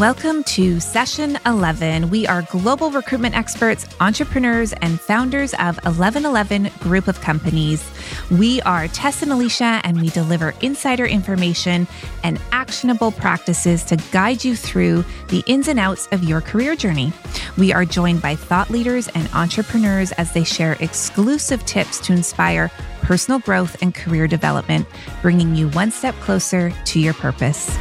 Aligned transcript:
Welcome 0.00 0.44
to 0.44 0.78
session 0.78 1.38
11. 1.46 2.10
We 2.10 2.26
are 2.26 2.42
global 2.42 2.90
recruitment 2.90 3.34
experts, 3.34 3.86
entrepreneurs, 3.98 4.74
and 4.74 5.00
founders 5.00 5.54
of 5.54 5.76
1111 5.84 6.70
Group 6.80 7.08
of 7.08 7.18
Companies. 7.22 7.88
We 8.30 8.60
are 8.62 8.88
Tess 8.88 9.22
and 9.22 9.32
Alicia, 9.32 9.80
and 9.84 9.98
we 9.98 10.10
deliver 10.10 10.52
insider 10.60 11.06
information 11.06 11.86
and 12.24 12.38
actionable 12.52 13.10
practices 13.10 13.84
to 13.84 13.96
guide 14.12 14.44
you 14.44 14.54
through 14.54 15.02
the 15.28 15.42
ins 15.46 15.66
and 15.66 15.80
outs 15.80 16.08
of 16.12 16.22
your 16.24 16.42
career 16.42 16.76
journey. 16.76 17.10
We 17.56 17.72
are 17.72 17.86
joined 17.86 18.20
by 18.20 18.34
thought 18.34 18.68
leaders 18.68 19.08
and 19.14 19.30
entrepreneurs 19.32 20.12
as 20.12 20.30
they 20.32 20.44
share 20.44 20.76
exclusive 20.80 21.64
tips 21.64 22.00
to 22.00 22.12
inspire 22.12 22.70
personal 23.00 23.38
growth 23.38 23.80
and 23.80 23.94
career 23.94 24.26
development, 24.26 24.86
bringing 25.22 25.54
you 25.54 25.70
one 25.70 25.90
step 25.90 26.14
closer 26.16 26.70
to 26.84 27.00
your 27.00 27.14
purpose. 27.14 27.74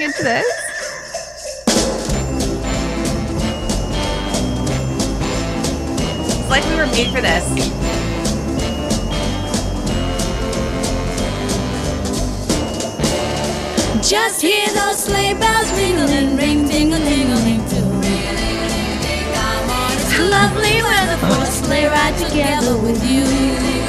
Getting 0.00 0.06
into 0.06 0.22
this. 0.22 0.46
It's 6.38 6.50
like 6.50 6.64
we 6.64 6.76
were 6.76 6.86
made 6.86 7.10
for 7.12 7.20
this. 7.20 7.44
Just 14.08 14.42
hear 14.42 14.66
those 14.68 15.04
sleigh 15.04 15.34
bells 15.34 15.70
ringling, 15.72 16.38
ring, 16.38 16.66
ding 16.66 16.92
a 16.92 16.98
ling 16.98 17.30
a 17.30 17.36
ling 17.36 17.68
too. 17.68 17.90
Lovely 20.30 20.82
weather 20.82 21.16
for 21.16 21.42
a 21.42 21.46
sleigh 21.46 21.86
ride 21.86 22.16
together 22.18 22.76
with 22.78 23.02
you. 23.08 23.79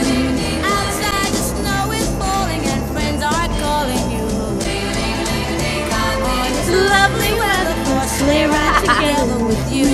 Weather 8.22 8.48
for 8.48 8.48
sleigh 8.48 8.48
ride 8.48 8.82
together 8.82 9.46
with 9.46 9.74
you. 9.74 9.86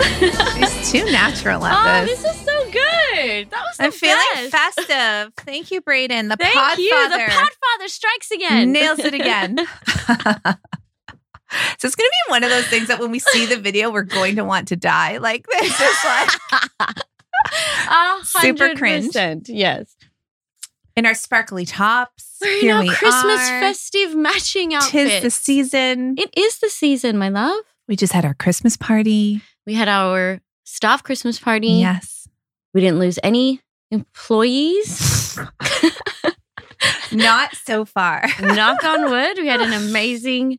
He's 0.58 0.90
too 0.90 1.04
natural 1.10 1.64
at 1.64 2.02
oh, 2.02 2.06
this. 2.06 2.22
this 2.22 2.34
is 2.34 2.40
so 2.42 2.64
good. 2.70 3.50
That 3.50 3.62
was 3.62 3.76
I'm 3.78 3.90
best. 3.90 3.98
feeling 3.98 4.50
festive. 4.50 5.34
Thank 5.36 5.70
you, 5.70 5.80
Braden. 5.80 6.28
The 6.28 6.36
Thank 6.36 6.54
Podfather 6.54 6.78
you. 6.78 6.90
The 6.90 7.32
Podfather 7.32 7.88
strikes 7.88 8.30
again. 8.30 8.72
nails 8.72 8.98
it 8.98 9.14
again. 9.14 9.56
so 9.58 9.64
it's 11.84 11.94
going 11.94 12.08
to 12.08 12.16
be 12.26 12.30
one 12.30 12.44
of 12.44 12.50
those 12.50 12.66
things 12.66 12.88
that 12.88 12.98
when 12.98 13.10
we 13.10 13.18
see 13.18 13.46
the 13.46 13.56
video, 13.58 13.90
we're 13.90 14.02
going 14.02 14.36
to 14.36 14.44
want 14.44 14.68
to 14.68 14.76
die. 14.76 15.18
Like 15.18 15.46
this 15.46 15.80
is 15.80 15.96
like 16.04 16.30
super 18.24 18.74
cringe. 18.74 19.14
Yes. 19.48 19.96
In 20.96 21.06
our 21.06 21.14
sparkly 21.14 21.64
tops. 21.64 22.36
We're 22.40 22.62
in 22.64 22.70
our 22.70 22.82
we 22.82 22.88
Christmas 22.90 23.40
are. 23.40 23.60
festive 23.60 24.14
matching 24.14 24.74
outfits. 24.74 24.90
Tis 24.92 25.22
the 25.22 25.30
season. 25.30 26.14
It 26.18 26.30
is 26.36 26.58
the 26.58 26.68
season, 26.68 27.16
my 27.16 27.28
love. 27.28 27.60
We 27.88 27.96
just 27.96 28.12
had 28.12 28.24
our 28.24 28.34
Christmas 28.34 28.76
party. 28.76 29.40
We 29.66 29.74
had 29.74 29.88
our 29.88 30.40
staff 30.64 31.02
Christmas 31.02 31.38
party. 31.38 31.68
Yes. 31.68 32.28
We 32.74 32.80
didn't 32.80 32.98
lose 32.98 33.18
any 33.22 33.60
employees. 33.90 35.38
Not 37.12 37.54
so 37.56 37.84
far. 37.84 38.24
Knock 38.40 38.84
on 38.84 39.10
wood. 39.10 39.38
We 39.38 39.48
had 39.48 39.60
an 39.60 39.72
amazing, 39.72 40.58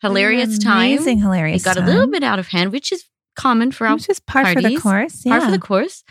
hilarious 0.00 0.58
time. 0.58 0.92
Amazing, 0.92 1.18
hilarious. 1.18 1.62
It 1.62 1.64
got 1.64 1.76
a 1.76 1.84
little 1.84 2.06
bit 2.06 2.22
out 2.22 2.38
of 2.38 2.48
hand, 2.48 2.72
which 2.72 2.92
is 2.92 3.04
common 3.36 3.72
for 3.72 3.86
our 3.86 3.94
Which 3.94 4.08
is 4.08 4.20
par 4.20 4.46
for 4.46 4.54
the 4.56 4.62
parties. 4.62 4.82
course. 4.82 5.22
par 5.22 5.40
for 5.42 5.50
the 5.50 5.58
course. 5.58 6.04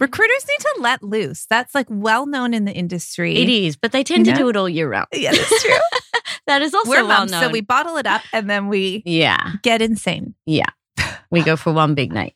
Recruiters 0.00 0.46
need 0.48 0.60
to 0.60 0.74
let 0.80 1.02
loose. 1.02 1.46
That's 1.50 1.74
like 1.74 1.86
well 1.90 2.26
known 2.26 2.54
in 2.54 2.64
the 2.64 2.72
industry. 2.72 3.36
It 3.36 3.48
is, 3.48 3.76
but 3.76 3.92
they 3.92 4.04
tend 4.04 4.26
You 4.26 4.32
to 4.32 4.38
know? 4.38 4.44
do 4.44 4.48
it 4.50 4.56
all 4.56 4.68
year 4.68 4.88
round. 4.88 5.08
Yeah, 5.12 5.32
that's 5.32 5.62
true. 5.62 5.74
That 6.46 6.62
is 6.62 6.72
also 6.72 6.88
We're 6.90 7.04
well 7.06 7.26
known. 7.26 7.42
so 7.42 7.50
we 7.50 7.60
bottle 7.60 7.98
it 7.98 8.06
up 8.06 8.22
and 8.32 8.48
then 8.48 8.68
we 8.68 9.02
yeah, 9.04 9.52
get 9.62 9.82
insane. 9.82 10.34
Yeah, 10.46 10.70
we 11.30 11.42
go 11.42 11.56
for 11.56 11.74
one 11.74 11.94
big 11.94 12.10
night. 12.10 12.34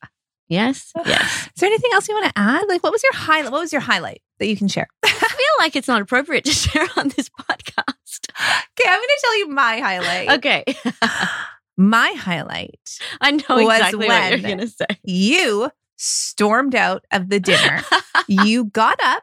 Yes, 0.49 0.93
yes. 1.07 1.47
Is 1.47 1.53
there 1.61 1.69
anything 1.69 1.91
else 1.95 2.09
you 2.09 2.15
want 2.15 2.27
to 2.27 2.39
add? 2.39 2.65
Like, 2.69 2.83
what 2.83 2.93
was 2.93 3.03
your 3.03 3.15
highlight? 3.15 3.53
What 3.53 3.61
was 3.63 3.73
your 3.73 3.81
highlight 3.81 4.21
that 4.39 4.49
you 4.49 4.57
can 4.57 4.69
share? 4.69 4.87
I 5.03 5.09
feel 5.09 5.47
like 5.61 5.77
it's 5.77 5.89
not 5.89 6.03
appropriate 6.03 6.45
to 6.45 6.51
share 6.53 6.87
on 6.99 7.09
this 7.09 7.31
podcast. 7.31 8.29
Okay, 8.29 8.87
I'm 8.87 8.99
going 8.99 9.09
to 9.09 9.21
tell 9.23 9.39
you 9.39 9.49
my 9.49 9.79
highlight. 9.79 10.29
Okay, 10.39 10.65
My 11.79 12.13
highlight. 12.19 12.99
I 13.21 13.31
know 13.31 13.57
exactly 13.59 14.07
what 14.07 14.31
you're 14.31 14.41
going 14.41 14.59
to 14.59 14.69
say. 14.69 14.87
You 15.05 15.71
stormed 16.03 16.75
out 16.75 17.05
of 17.13 17.29
the 17.29 17.39
dinner. 17.39 17.83
you 18.29 18.65
got 18.65 18.99
up, 19.03 19.23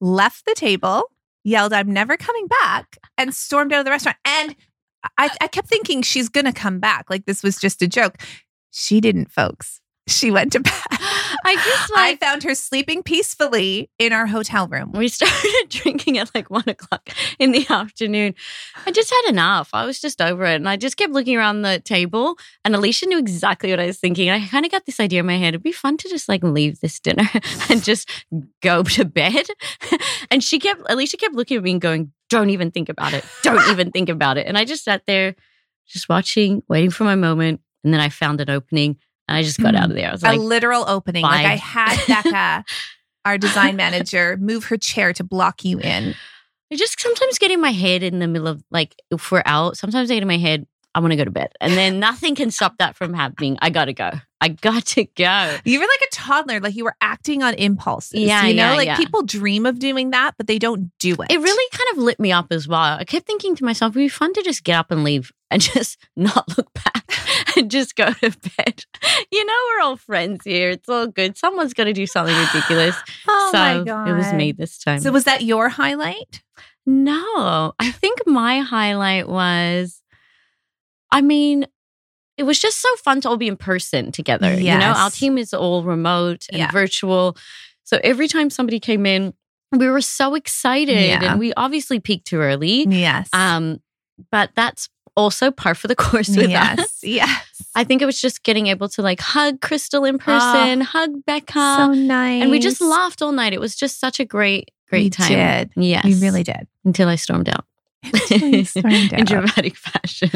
left 0.00 0.44
the 0.44 0.54
table, 0.54 1.10
yelled, 1.44 1.72
I'm 1.72 1.92
never 1.92 2.16
coming 2.16 2.46
back, 2.46 2.98
and 3.16 3.34
stormed 3.34 3.72
out 3.72 3.80
of 3.80 3.84
the 3.86 3.90
restaurant. 3.90 4.18
And 4.24 4.54
I, 5.16 5.30
I 5.40 5.46
kept 5.46 5.68
thinking 5.68 6.02
she's 6.02 6.28
going 6.28 6.44
to 6.44 6.52
come 6.52 6.78
back. 6.78 7.08
Like 7.08 7.24
this 7.24 7.42
was 7.42 7.58
just 7.58 7.80
a 7.82 7.88
joke. 7.88 8.16
She 8.70 9.00
didn't, 9.00 9.32
folks. 9.32 9.80
She 10.06 10.30
went 10.30 10.52
to 10.52 10.60
bed. 10.60 10.72
I 11.44 11.54
just 11.54 11.92
I 11.94 12.16
found 12.16 12.42
her 12.44 12.54
sleeping 12.54 13.02
peacefully 13.02 13.90
in 13.98 14.12
our 14.12 14.26
hotel 14.26 14.68
room. 14.68 14.92
we 14.92 15.08
started 15.08 15.66
drinking 15.68 16.18
at 16.18 16.34
like 16.34 16.50
one 16.50 16.68
o'clock 16.68 17.10
in 17.38 17.52
the 17.52 17.66
afternoon. 17.68 18.34
I 18.86 18.90
just 18.90 19.10
had 19.10 19.30
enough. 19.30 19.70
I 19.72 19.84
was 19.84 20.00
just 20.00 20.20
over 20.20 20.44
it, 20.44 20.56
and 20.56 20.68
I 20.68 20.76
just 20.76 20.96
kept 20.96 21.12
looking 21.12 21.36
around 21.36 21.62
the 21.62 21.80
table. 21.80 22.36
And 22.64 22.74
Alicia 22.74 23.06
knew 23.06 23.18
exactly 23.18 23.70
what 23.70 23.80
I 23.80 23.86
was 23.86 23.98
thinking. 23.98 24.30
I 24.30 24.46
kind 24.46 24.64
of 24.64 24.72
got 24.72 24.86
this 24.86 25.00
idea 25.00 25.20
in 25.20 25.26
my 25.26 25.36
head: 25.36 25.48
it'd 25.48 25.62
be 25.62 25.72
fun 25.72 25.96
to 25.98 26.08
just 26.08 26.28
like 26.28 26.42
leave 26.42 26.80
this 26.80 26.98
dinner 27.00 27.28
and 27.70 27.82
just 27.82 28.08
go 28.62 28.82
to 28.82 29.04
bed. 29.04 29.46
And 30.30 30.44
she 30.44 30.58
kept, 30.58 30.82
Alicia 30.90 31.16
kept 31.16 31.34
looking 31.34 31.56
at 31.56 31.62
me 31.62 31.72
and 31.72 31.80
going, 31.80 32.12
"Don't 32.28 32.50
even 32.50 32.70
think 32.70 32.88
about 32.88 33.14
it. 33.14 33.24
Don't 33.42 33.70
even 33.70 33.90
think 33.90 34.08
about 34.08 34.36
it." 34.36 34.46
And 34.46 34.58
I 34.58 34.64
just 34.64 34.84
sat 34.84 35.02
there, 35.06 35.34
just 35.86 36.08
watching, 36.08 36.62
waiting 36.68 36.90
for 36.90 37.04
my 37.04 37.14
moment, 37.14 37.62
and 37.82 37.94
then 37.94 38.00
I 38.00 38.10
found 38.10 38.40
an 38.40 38.50
opening. 38.50 38.98
And 39.28 39.36
I 39.36 39.42
just 39.42 39.60
got 39.60 39.74
out 39.74 39.84
of 39.84 39.90
hmm. 39.90 39.96
there. 39.96 40.08
I 40.08 40.12
was 40.12 40.22
a 40.22 40.28
like, 40.28 40.40
literal 40.40 40.88
opening. 40.88 41.22
Like 41.22 41.46
I 41.46 41.56
had 41.56 41.98
Becca, 42.08 42.64
our 43.24 43.38
design 43.38 43.76
manager, 43.76 44.36
move 44.38 44.64
her 44.64 44.76
chair 44.76 45.12
to 45.12 45.24
block 45.24 45.64
you 45.64 45.78
in. 45.78 46.14
I 46.72 46.76
just 46.76 47.00
sometimes 47.00 47.38
get 47.38 47.50
in 47.50 47.60
my 47.60 47.72
head 47.72 48.02
in 48.02 48.18
the 48.18 48.26
middle 48.26 48.48
of 48.48 48.62
like 48.70 48.96
if 49.10 49.30
we're 49.30 49.42
out, 49.46 49.76
sometimes 49.76 50.10
I 50.10 50.14
get 50.14 50.22
in 50.22 50.28
my 50.28 50.38
head, 50.38 50.66
I 50.94 51.00
want 51.00 51.12
to 51.12 51.16
go 51.16 51.24
to 51.24 51.30
bed. 51.30 51.52
And 51.60 51.74
then 51.74 52.00
nothing 52.00 52.34
can 52.34 52.50
stop 52.50 52.78
that 52.78 52.96
from 52.96 53.14
happening. 53.14 53.58
I 53.60 53.70
gotta 53.70 53.92
go. 53.92 54.10
I 54.40 54.48
got 54.48 54.86
to 54.86 55.04
go. 55.04 55.56
You 55.64 55.80
were 55.80 55.86
like 55.86 56.00
a 56.00 56.14
toddler, 56.14 56.60
like 56.60 56.76
you 56.76 56.84
were 56.84 56.94
acting 57.00 57.42
on 57.42 57.54
impulses. 57.54 58.20
Yeah, 58.20 58.46
you 58.46 58.54
know, 58.54 58.70
yeah, 58.70 58.76
like 58.76 58.86
yeah. 58.86 58.96
people 58.96 59.22
dream 59.22 59.66
of 59.66 59.78
doing 59.78 60.10
that, 60.10 60.34
but 60.36 60.46
they 60.46 60.58
don't 60.58 60.92
do 60.98 61.14
it. 61.14 61.30
It 61.30 61.40
really 61.40 61.70
kind 61.72 61.90
of 61.92 62.04
lit 62.04 62.20
me 62.20 62.30
up 62.32 62.46
as 62.50 62.68
well. 62.68 62.80
I 62.80 63.04
kept 63.04 63.26
thinking 63.26 63.56
to 63.56 63.64
myself, 63.64 63.92
it'd 63.92 64.00
be 64.00 64.08
fun 64.08 64.32
to 64.34 64.42
just 64.42 64.62
get 64.62 64.78
up 64.78 64.90
and 64.90 65.02
leave 65.02 65.32
and 65.50 65.60
just 65.74 65.98
not 66.16 66.56
look 66.56 66.72
back 66.72 67.07
and 67.56 67.70
just 67.78 67.96
go 67.96 68.12
to 68.12 68.30
bed. 68.56 68.84
You 69.32 69.44
know, 69.44 69.54
we're 69.70 69.82
all 69.84 69.96
friends 69.96 70.42
here. 70.44 70.70
It's 70.70 70.88
all 70.88 71.06
good. 71.06 71.36
Someone's 71.36 71.74
going 71.74 71.86
to 71.86 71.92
do 71.92 72.06
something 72.06 72.36
ridiculous. 72.36 72.96
Oh 73.30 73.50
so 73.52 73.58
my 73.58 73.84
god, 73.84 74.08
it 74.08 74.12
was 74.14 74.32
me 74.34 74.52
this 74.52 74.78
time. 74.78 75.00
So 75.00 75.10
was 75.12 75.24
that 75.24 75.42
your 75.42 75.68
highlight? 75.68 76.42
No, 76.86 77.72
I 77.78 77.90
think 77.90 78.20
my 78.26 78.60
highlight 78.60 79.28
was, 79.28 80.02
I 81.10 81.20
mean, 81.22 81.66
it 82.36 82.42
was 82.44 82.58
just 82.58 82.80
so 82.80 82.88
fun 82.96 83.20
to 83.22 83.28
all 83.28 83.36
be 83.36 83.48
in 83.48 83.56
person 83.56 84.12
together. 84.12 84.52
You 84.58 84.78
know, 84.78 84.92
our 84.92 85.10
team 85.10 85.38
is 85.38 85.52
all 85.54 85.82
remote 85.82 86.46
and 86.50 86.58
Yeah. 86.60 86.70
virtual. 86.70 87.36
So 87.84 87.98
every 88.04 88.28
time 88.28 88.48
somebody 88.50 88.80
came 88.80 89.06
in, 89.06 89.34
we 89.72 89.88
were 89.88 90.00
so 90.00 90.34
excited 90.34 90.96
Yeah. 91.08 91.30
and 91.32 91.38
we 91.40 91.52
obviously 91.54 92.00
peaked 92.00 92.26
too 92.28 92.38
early. 92.38 92.86
Yes. 92.88 93.28
Um, 93.32 93.80
but 94.30 94.50
that's 94.54 94.88
also 95.18 95.50
par 95.50 95.74
for 95.74 95.88
the 95.88 95.96
course 96.06 96.34
with 96.34 96.48
yes. 96.48 96.78
us. 96.78 96.98
Yes. 97.02 97.44
I 97.74 97.84
think 97.84 98.00
it 98.00 98.06
was 98.06 98.20
just 98.20 98.42
getting 98.44 98.68
able 98.68 98.88
to 98.90 99.02
like 99.02 99.20
hug 99.20 99.60
Crystal 99.60 100.04
in 100.04 100.18
person, 100.18 100.82
ah, 100.82 100.84
hug 100.84 101.24
Becca. 101.26 101.52
so 101.52 101.92
nice. 101.92 102.42
and 102.42 102.50
we 102.50 102.58
just 102.58 102.80
laughed 102.80 103.20
all 103.20 103.32
night. 103.32 103.52
It 103.52 103.60
was 103.60 103.76
just 103.76 104.00
such 104.00 104.20
a 104.20 104.24
great, 104.24 104.70
great 104.88 105.04
We 105.04 105.10
time. 105.10 105.28
did. 105.28 105.70
Yes. 105.76 106.04
We 106.04 106.14
really 106.20 106.44
did. 106.44 106.66
Until 106.84 107.08
I 107.08 107.16
stormed 107.16 107.48
out. 107.48 107.64
Stormed 108.64 109.12
in 109.12 109.24
dramatic 109.24 109.76
fashion. 109.76 110.30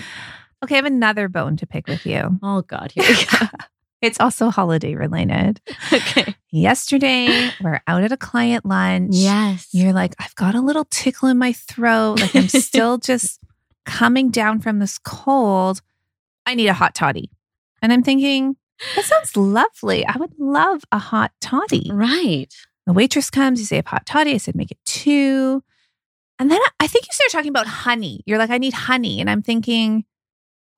Okay, 0.64 0.74
I 0.74 0.78
have 0.78 0.84
another 0.84 1.28
bone 1.28 1.56
to 1.58 1.66
pick 1.66 1.86
with 1.86 2.04
you. 2.04 2.38
Oh 2.42 2.62
God, 2.62 2.92
here 2.92 3.04
we 3.08 3.24
go. 3.38 3.46
It's 4.02 4.18
also 4.18 4.50
holiday 4.50 4.96
related. 4.96 5.60
okay. 5.92 6.34
Yesterday, 6.50 7.50
we're 7.62 7.80
out 7.86 8.02
at 8.02 8.10
a 8.10 8.16
client 8.16 8.66
lunch. 8.66 9.14
Yes. 9.14 9.68
You're 9.72 9.92
like, 9.92 10.16
I've 10.18 10.34
got 10.34 10.56
a 10.56 10.60
little 10.60 10.86
tickle 10.90 11.28
in 11.28 11.38
my 11.38 11.52
throat. 11.52 12.20
Like 12.20 12.34
I'm 12.34 12.48
still 12.48 12.98
just 12.98 13.38
coming 13.84 14.30
down 14.30 14.60
from 14.60 14.78
this 14.78 14.98
cold. 14.98 15.80
I 16.46 16.54
need 16.54 16.68
a 16.68 16.74
hot 16.74 16.94
toddy. 16.94 17.30
And 17.80 17.92
I'm 17.92 18.02
thinking, 18.02 18.56
that 18.96 19.04
sounds 19.04 19.36
lovely. 19.36 20.04
I 20.06 20.16
would 20.16 20.32
love 20.38 20.82
a 20.92 20.98
hot 20.98 21.32
toddy. 21.40 21.90
right. 21.92 22.46
The 22.86 22.92
waitress 22.92 23.30
comes, 23.30 23.60
you 23.60 23.66
say 23.66 23.78
a 23.78 23.88
hot 23.88 24.04
toddy. 24.06 24.32
I 24.34 24.38
said, 24.38 24.56
make 24.56 24.72
it 24.72 24.78
two. 24.84 25.62
And 26.40 26.50
then 26.50 26.58
I- 26.60 26.84
I 26.84 26.86
think 26.88 27.04
you 27.06 27.12
start 27.12 27.30
talking 27.30 27.48
about 27.50 27.68
honey. 27.68 28.22
You're 28.26 28.38
like, 28.38 28.50
I 28.50 28.58
need 28.58 28.72
honey. 28.74 29.20
And 29.20 29.30
I'm 29.30 29.40
thinking, 29.42 30.04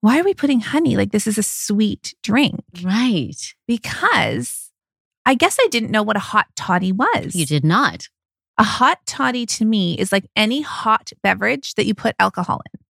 why 0.03 0.21
are 0.21 0.25
we 0.25 0.35
putting 0.35 0.61
honey? 0.61 0.99
Like, 0.99 1.13
this 1.13 1.27
is 1.27 1.39
a 1.39 1.43
sweet 1.43 2.15
drink. 2.23 2.61
Right. 2.83 3.55
Because 3.67 4.71
I 5.25 5.35
guess 5.35 5.57
I 5.59 5.67
didn't 5.71 5.91
know 5.91 6.03
what 6.03 6.17
a 6.17 6.21
hot 6.21 6.47
toddy 6.57 6.93
was. 6.93 7.35
You 7.35 7.47
did 7.47 7.65
not. 7.65 8.09
A 8.59 8.65
hot 8.65 8.99
toddy 9.07 9.47
to 9.47 9.65
me 9.65 9.95
is 9.99 10.13
like 10.13 10.27
any 10.37 10.61
hot 10.61 11.11
beverage 11.23 11.73
that 11.77 11.87
you 11.87 11.95
put 11.95 12.15
alcohol 12.19 12.61
in. 12.75 12.81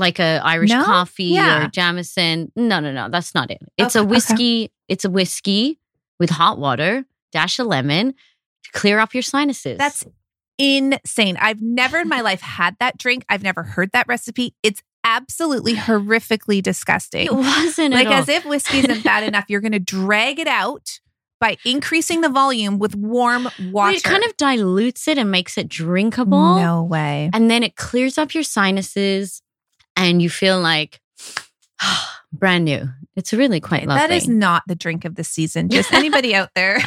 Like 0.00 0.18
a 0.18 0.40
Irish 0.42 0.70
No? 0.70 0.82
coffee 0.84 1.24
Yeah. 1.24 1.66
or 1.66 1.68
Jameson. 1.68 2.50
No, 2.56 2.80
no, 2.80 2.90
no. 2.92 3.08
That's 3.08 3.34
not 3.34 3.50
it. 3.50 3.58
It's 3.78 3.94
a 3.94 4.00
Okay, 4.00 4.06
okay. 4.06 4.10
whiskey. 4.10 4.72
It's 4.88 5.04
a 5.04 5.10
whiskey 5.10 5.78
with 6.18 6.30
hot 6.30 6.58
water, 6.58 7.04
dash 7.32 7.58
of 7.60 7.66
lemon 7.68 8.14
to 8.64 8.70
clear 8.72 8.98
off 8.98 9.14
your 9.14 9.22
sinuses. 9.22 9.78
That's 9.78 10.04
insane. 10.58 11.36
I've 11.40 11.60
never 11.62 11.98
in 11.98 12.08
my 12.08 12.20
life 12.20 12.40
had 12.40 12.76
that 12.80 12.98
drink. 12.98 13.24
I've 13.28 13.42
never 13.42 13.62
heard 13.62 13.92
that 13.92 14.06
recipe. 14.08 14.54
It's 14.62 14.82
absolutely 15.04 15.74
horrifically 15.74 16.62
disgusting. 16.62 17.26
it 17.26 17.32
wasn't 17.34 17.94
like 17.94 18.08
as 18.08 18.28
if 18.28 18.44
whiskey 18.44 18.78
isn't 18.80 19.02
bad 19.04 19.22
enough, 19.24 19.44
you're 19.48 19.60
going 19.62 19.72
to 19.72 19.78
drag 19.78 20.38
it 20.38 20.46
out 20.48 21.00
by 21.40 21.56
increasing 21.64 22.20
the 22.20 22.28
volume 22.28 22.78
with 22.78 22.94
warm 22.94 23.48
water. 23.70 23.96
It 23.96 24.02
kind 24.02 24.22
of 24.24 24.36
dilutes 24.36 25.08
it 25.08 25.16
and 25.16 25.30
makes 25.30 25.56
it 25.56 25.68
drinkable. 25.68 26.56
no 26.56 26.82
way. 26.82 27.30
And 27.32 27.50
then 27.50 27.62
it 27.62 27.76
clears 27.76 28.18
up 28.18 28.34
your 28.34 28.42
sinuses 28.42 29.40
and 29.96 30.20
you 30.22 30.30
feel 30.30 30.60
like 30.60 31.00
brand 32.32 32.64
new. 32.64 32.88
It's 33.16 33.32
really 33.32 33.60
quite 33.60 33.86
lovely. 33.86 34.00
That 34.06 34.10
is 34.14 34.28
not 34.28 34.62
the 34.66 34.74
drink 34.76 35.04
of 35.04 35.14
the 35.16 35.24
season. 35.24 35.68
Just 35.68 35.92
anybody 35.92 36.34
out 36.34 36.50
there, 36.54 36.78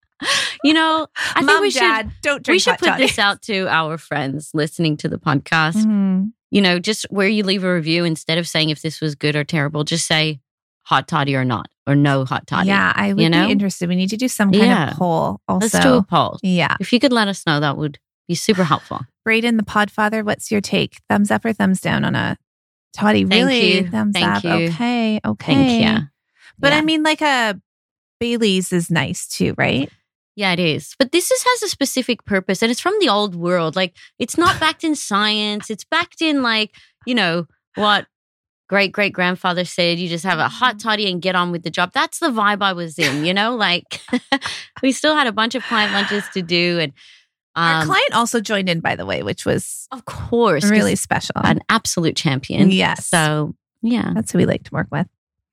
you 0.64 0.74
know, 0.74 1.06
I 1.34 1.40
think 1.40 1.46
mom, 1.46 1.60
we 1.62 1.70
should 1.70 2.10
don't 2.22 2.42
drink 2.44 2.54
we 2.56 2.58
should 2.58 2.78
put 2.78 2.86
toddy. 2.86 3.04
this 3.06 3.18
out 3.18 3.42
to 3.42 3.66
our 3.68 3.98
friends 3.98 4.50
listening 4.54 4.96
to 4.98 5.08
the 5.08 5.18
podcast. 5.18 5.76
Mhm. 5.84 6.32
You 6.50 6.60
know, 6.60 6.78
just 6.78 7.06
where 7.10 7.26
you 7.28 7.42
leave 7.44 7.64
a 7.64 7.74
review 7.74 8.04
instead 8.04 8.36
of 8.38 8.46
saying 8.46 8.68
if 8.70 8.82
this 8.82 9.00
was 9.00 9.14
good 9.14 9.34
or 9.34 9.42
terrible, 9.44 9.84
just 9.84 10.06
say 10.06 10.40
hot 10.82 11.08
toddy 11.08 11.34
or 11.34 11.44
not, 11.44 11.68
or 11.86 11.96
no 11.96 12.24
hot 12.26 12.46
toddy. 12.46 12.68
Yeah, 12.68 12.92
I 12.94 13.14
would 13.14 13.22
you 13.22 13.30
know? 13.30 13.46
be 13.46 13.52
interested. 13.52 13.88
We 13.88 13.96
need 13.96 14.10
to 14.10 14.16
do 14.18 14.28
some 14.28 14.52
kind 14.52 14.64
Yeah. 14.64 14.90
of 14.90 14.96
poll. 14.98 15.40
Also, 15.48 15.64
Let's 15.78 15.78
do 15.84 15.94
a 15.94 16.02
poll. 16.02 16.38
yeah. 16.42 16.76
If 16.80 16.92
you 16.92 17.00
could 17.00 17.12
let 17.12 17.28
us 17.28 17.46
know, 17.46 17.58
that 17.60 17.78
would 17.78 17.98
be 18.28 18.34
super 18.34 18.64
helpful. 18.64 19.00
Braden, 19.24 19.56
the 19.56 19.62
Podfather, 19.62 20.24
what's 20.24 20.50
your 20.50 20.60
take? 20.60 20.98
Thumbs 21.08 21.30
up 21.30 21.44
or 21.44 21.52
thumbs 21.52 21.80
down 21.80 22.04
on 22.04 22.14
a 22.14 22.36
toddy? 22.94 23.24
Thank 23.24 23.32
really? 23.32 23.74
you. 23.74 23.88
Thumbs 23.88 24.14
Thank 24.14 24.26
up. 24.26 24.44
you. 24.44 24.50
Okay. 24.50 25.20
Okay. 25.24 25.54
Thank 25.54 25.84
you. 26.00 26.06
But 26.58 26.72
Yeah. 26.72 26.78
I 26.78 26.80
mean, 26.82 27.02
like 27.02 27.20
a 27.20 27.60
Bailey's 28.20 28.72
is 28.72 28.90
nice 28.90 29.26
too, 29.26 29.54
right? 29.58 29.90
Yeah, 30.34 30.52
it 30.52 30.60
is. 30.60 30.94
But 30.98 31.12
this 31.12 31.30
is, 31.30 31.42
has 31.42 31.62
a 31.64 31.68
specific 31.68 32.24
purpose 32.24 32.62
and 32.62 32.70
it's 32.70 32.80
from 32.80 32.94
the 33.00 33.08
old 33.08 33.34
world. 33.34 33.76
Like, 33.76 33.94
it's 34.18 34.38
not 34.38 34.58
backed 34.60 34.84
in 34.84 34.94
science. 34.94 35.70
It's 35.70 35.84
backed 35.84 36.22
in, 36.22 36.42
like, 36.42 36.74
you 37.06 37.14
know, 37.14 37.46
what 37.74 38.06
great 38.68 38.92
great 38.92 39.12
grandfather 39.12 39.66
said 39.66 39.98
you 39.98 40.08
just 40.08 40.24
have 40.24 40.38
a 40.38 40.48
hot 40.48 40.76
mm-hmm. 40.76 40.88
toddy 40.88 41.10
and 41.10 41.20
get 41.20 41.34
on 41.34 41.52
with 41.52 41.62
the 41.62 41.70
job. 41.70 41.90
That's 41.92 42.20
the 42.20 42.30
vibe 42.30 42.62
I 42.62 42.72
was 42.72 42.98
in, 42.98 43.24
you 43.24 43.34
know? 43.34 43.54
Like, 43.54 44.00
we 44.82 44.92
still 44.92 45.14
had 45.14 45.26
a 45.26 45.32
bunch 45.32 45.54
of 45.54 45.62
client 45.64 45.92
lunches 45.92 46.24
to 46.32 46.42
do. 46.42 46.78
And, 46.78 46.92
Our 47.54 47.80
um, 47.82 47.86
client 47.86 48.14
also 48.14 48.40
joined 48.40 48.68
in, 48.68 48.80
by 48.80 48.96
the 48.96 49.04
way, 49.06 49.22
which 49.22 49.44
was 49.44 49.86
of 49.92 50.04
course 50.04 50.64
really 50.70 50.96
special. 50.96 51.34
an 51.44 51.60
absolute 51.68 52.16
champion. 52.16 52.70
Yes. 52.70 53.06
So, 53.06 53.54
yeah. 53.82 54.12
That's 54.14 54.32
who 54.32 54.38
we 54.38 54.46
like 54.46 54.64
to 54.64 54.70
work 54.72 54.88
with. 54.90 55.06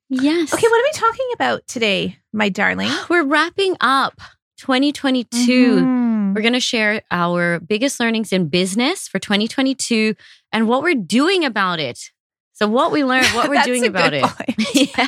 Yes. 0.09 0.53
Okay, 0.53 0.67
what 0.67 0.79
are 0.79 0.83
we 0.83 0.91
talking 0.93 1.29
about 1.33 1.67
today, 1.67 2.17
my 2.33 2.49
darling? 2.49 2.89
We're 3.09 3.25
wrapping 3.25 3.75
up 3.81 4.19
2022. 4.57 5.75
Mhm. 5.77 6.35
We're 6.35 6.41
going 6.41 6.53
to 6.53 6.59
share 6.59 7.01
our 7.11 7.59
biggest 7.59 7.99
learnings 7.99 8.31
in 8.31 8.47
business 8.49 9.07
for 9.07 9.19
2022 9.19 10.15
and 10.51 10.67
what 10.67 10.83
we're 10.83 10.93
doing 10.95 11.43
about 11.43 11.79
it. 11.79 12.11
So, 12.53 12.67
what 12.67 12.91
we 12.91 13.03
learned, 13.03 13.27
what 13.27 13.49
we're 13.49 13.63
doing 13.63 13.85
about 13.85 14.13
it. 14.13 14.21
yeah. 14.73 15.07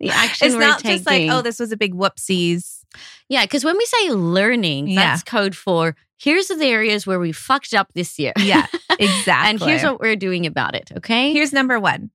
The 0.00 0.10
action 0.10 0.48
It's 0.48 0.56
we're 0.56 0.60
not 0.62 0.80
taking. 0.80 0.96
just 0.98 1.06
like, 1.06 1.30
oh, 1.30 1.42
this 1.42 1.58
was 1.60 1.70
a 1.72 1.76
big 1.76 1.94
whoopsies. 1.94 2.80
yeah. 3.28 3.44
Because 3.44 3.64
when 3.64 3.76
we 3.76 3.84
say 3.86 4.10
learning, 4.10 4.88
Yeah. 4.88 5.02
that's 5.10 5.22
code 5.22 5.54
for 5.56 5.94
here's 6.18 6.48
the 6.48 6.64
areas 6.66 7.06
where 7.06 7.18
we 7.18 7.32
fucked 7.32 7.74
up 7.74 7.88
this 7.94 8.18
year. 8.18 8.32
Yeah, 8.38 8.66
exactly. 8.98 9.30
and 9.50 9.60
here's 9.60 9.82
what 9.82 10.00
we're 10.00 10.16
doing 10.16 10.46
about 10.46 10.74
it. 10.74 10.90
Okay. 10.96 11.32
Here's 11.32 11.52
number 11.52 11.78
one 11.80 12.10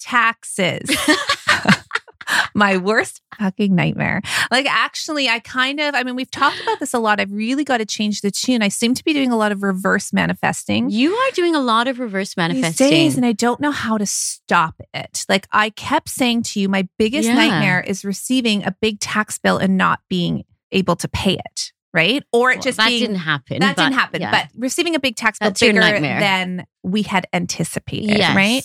taxes. 0.00 0.90
My 2.54 2.76
worst 2.76 3.20
fucking 3.38 3.74
nightmare. 3.74 4.22
Like, 4.50 4.66
actually, 4.66 5.28
I 5.28 5.38
kind 5.38 5.80
of, 5.80 5.94
I 5.94 6.02
mean, 6.02 6.14
we've 6.16 6.30
talked 6.30 6.60
about 6.62 6.80
this 6.80 6.94
a 6.94 6.98
lot. 6.98 7.20
I've 7.20 7.32
really 7.32 7.64
got 7.64 7.78
to 7.78 7.86
change 7.86 8.20
the 8.20 8.30
tune. 8.30 8.62
I 8.62 8.68
seem 8.68 8.94
to 8.94 9.04
be 9.04 9.12
doing 9.12 9.30
a 9.32 9.36
lot 9.36 9.52
of 9.52 9.62
reverse 9.62 10.12
manifesting. 10.12 10.88
you 10.90 11.12
are 11.14 11.30
doing 11.32 11.54
a 11.54 11.60
lot 11.60 11.88
of 11.88 11.98
reverse 11.98 12.30
These 12.30 12.36
manifesting. 12.36 12.90
days, 12.90 13.16
and 13.16 13.26
I 13.26 13.32
don't 13.32 13.60
know 13.60 13.70
how 13.70 13.98
to 13.98 14.06
stop 14.06 14.76
it. 14.94 15.24
Like 15.28 15.46
I 15.52 15.70
kept 15.70 16.08
saying 16.08 16.42
to 16.44 16.60
you, 16.60 16.68
my 16.68 16.88
biggest 16.98 17.28
Yeah. 17.28 17.34
nightmare 17.34 17.80
is 17.80 18.04
receiving 18.04 18.64
a 18.64 18.74
big 18.80 19.00
tax 19.00 19.38
bill 19.38 19.58
and 19.58 19.76
not 19.76 20.00
being 20.08 20.44
able 20.70 20.96
to 20.96 21.08
pay 21.08 21.34
it, 21.34 21.72
right? 21.94 22.22
Or 22.32 22.50
it 22.50 22.56
Well, 22.56 22.62
just 22.62 22.78
that 22.78 22.88
being 22.88 23.00
didn't 23.00 23.16
happen. 23.16 23.58
that 23.60 23.76
but 23.76 23.82
didn't 23.84 23.94
happen. 23.98 24.20
yeah. 24.20 24.30
But 24.30 24.48
receiving 24.56 24.94
a 24.94 25.00
big 25.00 25.16
tax 25.16 25.38
bill 25.38 25.48
That's 25.50 25.60
bigger 25.60 25.80
than 25.80 26.66
we 26.82 27.02
had 27.02 27.26
anticipated, 27.32 28.16
yes. 28.18 28.34
right? 28.36 28.62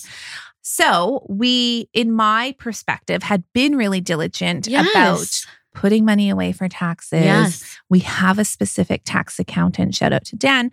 So 0.62 1.24
we, 1.28 1.88
in 1.92 2.12
my 2.12 2.54
perspective, 2.58 3.22
had 3.22 3.44
been 3.54 3.76
really 3.76 4.00
diligent 4.00 4.66
Yes. 4.66 4.90
about 4.90 5.46
putting 5.74 6.04
money 6.04 6.28
away 6.28 6.50
for 6.52 6.68
taxes. 6.68 7.22
Yes. 7.24 7.78
We 7.88 8.00
have 8.00 8.38
a 8.38 8.44
specific 8.44 9.02
tax 9.04 9.38
accountant. 9.38 9.94
Shout 9.94 10.12
out 10.12 10.24
to 10.26 10.36
Dan, 10.36 10.70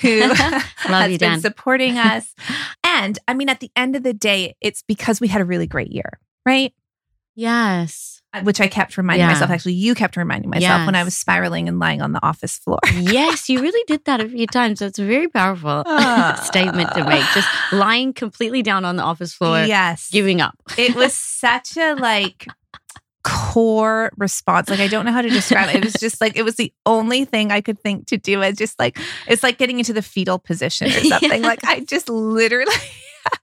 who 0.00 0.20
has 0.34 1.10
you, 1.12 1.18
been 1.18 1.30
Dan. 1.32 1.40
supporting 1.40 1.98
us. 1.98 2.34
and 2.82 3.18
I 3.28 3.34
mean, 3.34 3.48
at 3.48 3.60
the 3.60 3.70
end 3.76 3.94
of 3.96 4.02
the 4.02 4.14
day, 4.14 4.54
it's 4.60 4.82
because 4.82 5.20
we 5.20 5.28
had 5.28 5.40
a 5.42 5.44
really 5.44 5.66
great 5.66 5.92
year, 5.92 6.18
right? 6.46 6.72
Yes. 7.36 8.22
Uh, 8.34 8.40
Which 8.42 8.60
I 8.60 8.66
kept 8.66 8.96
reminding 8.96 9.20
Yeah. 9.26 9.32
myself. 9.34 9.50
Actually, 9.50 9.74
you 9.74 9.94
kept 9.94 10.16
reminding 10.16 10.50
myself 10.50 10.84
when 10.86 10.94
I 10.96 11.04
was 11.04 11.16
spiraling 11.16 11.68
and 11.68 11.78
lying 11.78 12.02
on 12.02 12.12
the 12.12 12.24
office 12.26 12.58
floor. 12.58 12.78
yes, 12.94 13.48
you 13.48 13.60
really 13.60 13.84
did 13.86 14.04
that 14.06 14.20
a 14.20 14.28
few 14.28 14.46
times. 14.46 14.80
That's 14.80 14.98
a 14.98 15.04
very 15.06 15.28
powerful 15.28 15.84
Ah. 15.86 16.40
statement 16.42 16.90
to 16.94 17.04
make. 17.04 17.24
Just 17.34 17.48
lying 17.72 18.12
completely 18.14 18.62
down 18.62 18.84
on 18.84 18.96
the 18.96 19.02
office 19.04 19.32
floor, 19.34 19.62
yes. 19.64 20.10
giving 20.10 20.40
up. 20.40 20.54
it 20.76 20.94
was 20.96 21.14
such 21.14 21.76
a 21.76 21.94
like 21.94 22.48
core 23.22 24.10
response. 24.16 24.68
Like 24.70 24.80
I 24.80 24.86
don't 24.88 25.04
know 25.04 25.12
how 25.12 25.22
to 25.22 25.28
describe 25.28 25.68
it. 25.70 25.76
It 25.76 25.84
was 25.84 25.94
just 25.94 26.20
like 26.20 26.36
it 26.36 26.42
was 26.44 26.56
the 26.56 26.72
only 26.86 27.24
thing 27.24 27.50
I 27.52 27.60
could 27.60 27.78
think 27.78 28.06
to 28.08 28.16
do. 28.16 28.40
It's 28.42 28.58
just 28.58 28.78
like 28.78 28.98
it's 29.26 29.42
like 29.42 29.58
getting 29.58 29.78
into 29.78 29.92
the 29.92 30.02
fetal 30.02 30.38
position 30.38 30.88
or 30.88 30.90
something. 31.04 31.42
Yeah. 31.42 31.46
Like 31.48 31.64
I 31.64 31.80
just 31.80 32.08
literally 32.08 32.72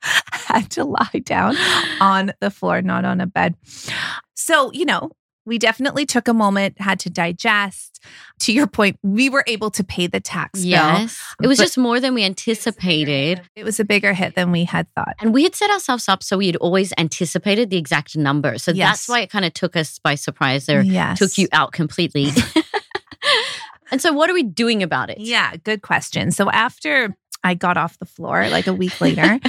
had 0.32 0.70
to 0.72 0.84
lie 0.84 1.22
down 1.24 1.56
on 2.00 2.34
the 2.40 2.52
floor, 2.52 2.82
not 2.82 3.06
on 3.06 3.22
a 3.22 3.28
bed. 3.28 3.56
So, 4.36 4.72
you 4.72 4.86
know, 4.86 5.12
we 5.46 5.58
definitely 5.58 6.06
took 6.06 6.28
a 6.28 6.34
moment, 6.34 6.80
had 6.80 7.00
to 7.02 7.10
digest. 7.10 8.02
To 8.42 8.54
your 8.54 8.68
point, 8.68 8.98
we 9.04 9.30
were 9.30 9.44
able 9.48 9.72
to 9.72 9.84
pay 9.84 10.08
the 10.08 10.20
tax 10.20 10.60
bill. 10.62 10.70
Yes. 10.70 11.22
It 11.42 11.48
was 11.48 11.58
just 11.58 11.78
more 11.78 12.00
than 12.00 12.14
we 12.14 12.24
anticipated. 12.24 13.42
It 13.56 13.64
was 13.64 13.80
a 13.80 13.86
bigger 13.86 14.14
hit 14.14 14.36
than 14.36 14.52
we 14.52 14.64
had 14.64 14.88
thought. 14.96 15.16
And 15.20 15.34
we 15.34 15.44
had 15.44 15.56
set 15.56 15.70
ourselves 15.70 16.08
up 16.08 16.24
so 16.24 16.38
we 16.38 16.48
had 16.48 16.56
always 16.58 16.94
anticipated 16.98 17.70
the 17.70 17.78
exact 17.78 18.18
number. 18.18 18.58
So 18.58 18.72
Yes. 18.72 18.90
that's 18.90 19.10
why 19.10 19.20
it 19.22 19.30
kind 19.30 19.46
of 19.46 19.54
took 19.54 19.76
us 19.76 20.00
by 20.00 20.16
surprise 20.16 20.70
or 20.70 20.82
yes. 20.82 21.20
took 21.20 21.38
you 21.38 21.48
out 21.52 21.74
completely. 21.74 22.28
and 23.92 24.02
so, 24.02 24.14
what 24.14 24.30
are 24.30 24.34
we 24.34 24.44
doing 24.44 24.82
about 24.82 25.10
it? 25.10 25.20
Yeah, 25.20 25.56
good 25.58 25.82
question. 25.82 26.32
So 26.32 26.50
after 26.52 27.16
I 27.44 27.54
got 27.54 27.78
off 27.78 28.00
the 28.00 28.06
floor 28.06 28.48
like 28.50 28.68
a 28.68 28.74
week 28.74 29.00
later, 29.02 29.40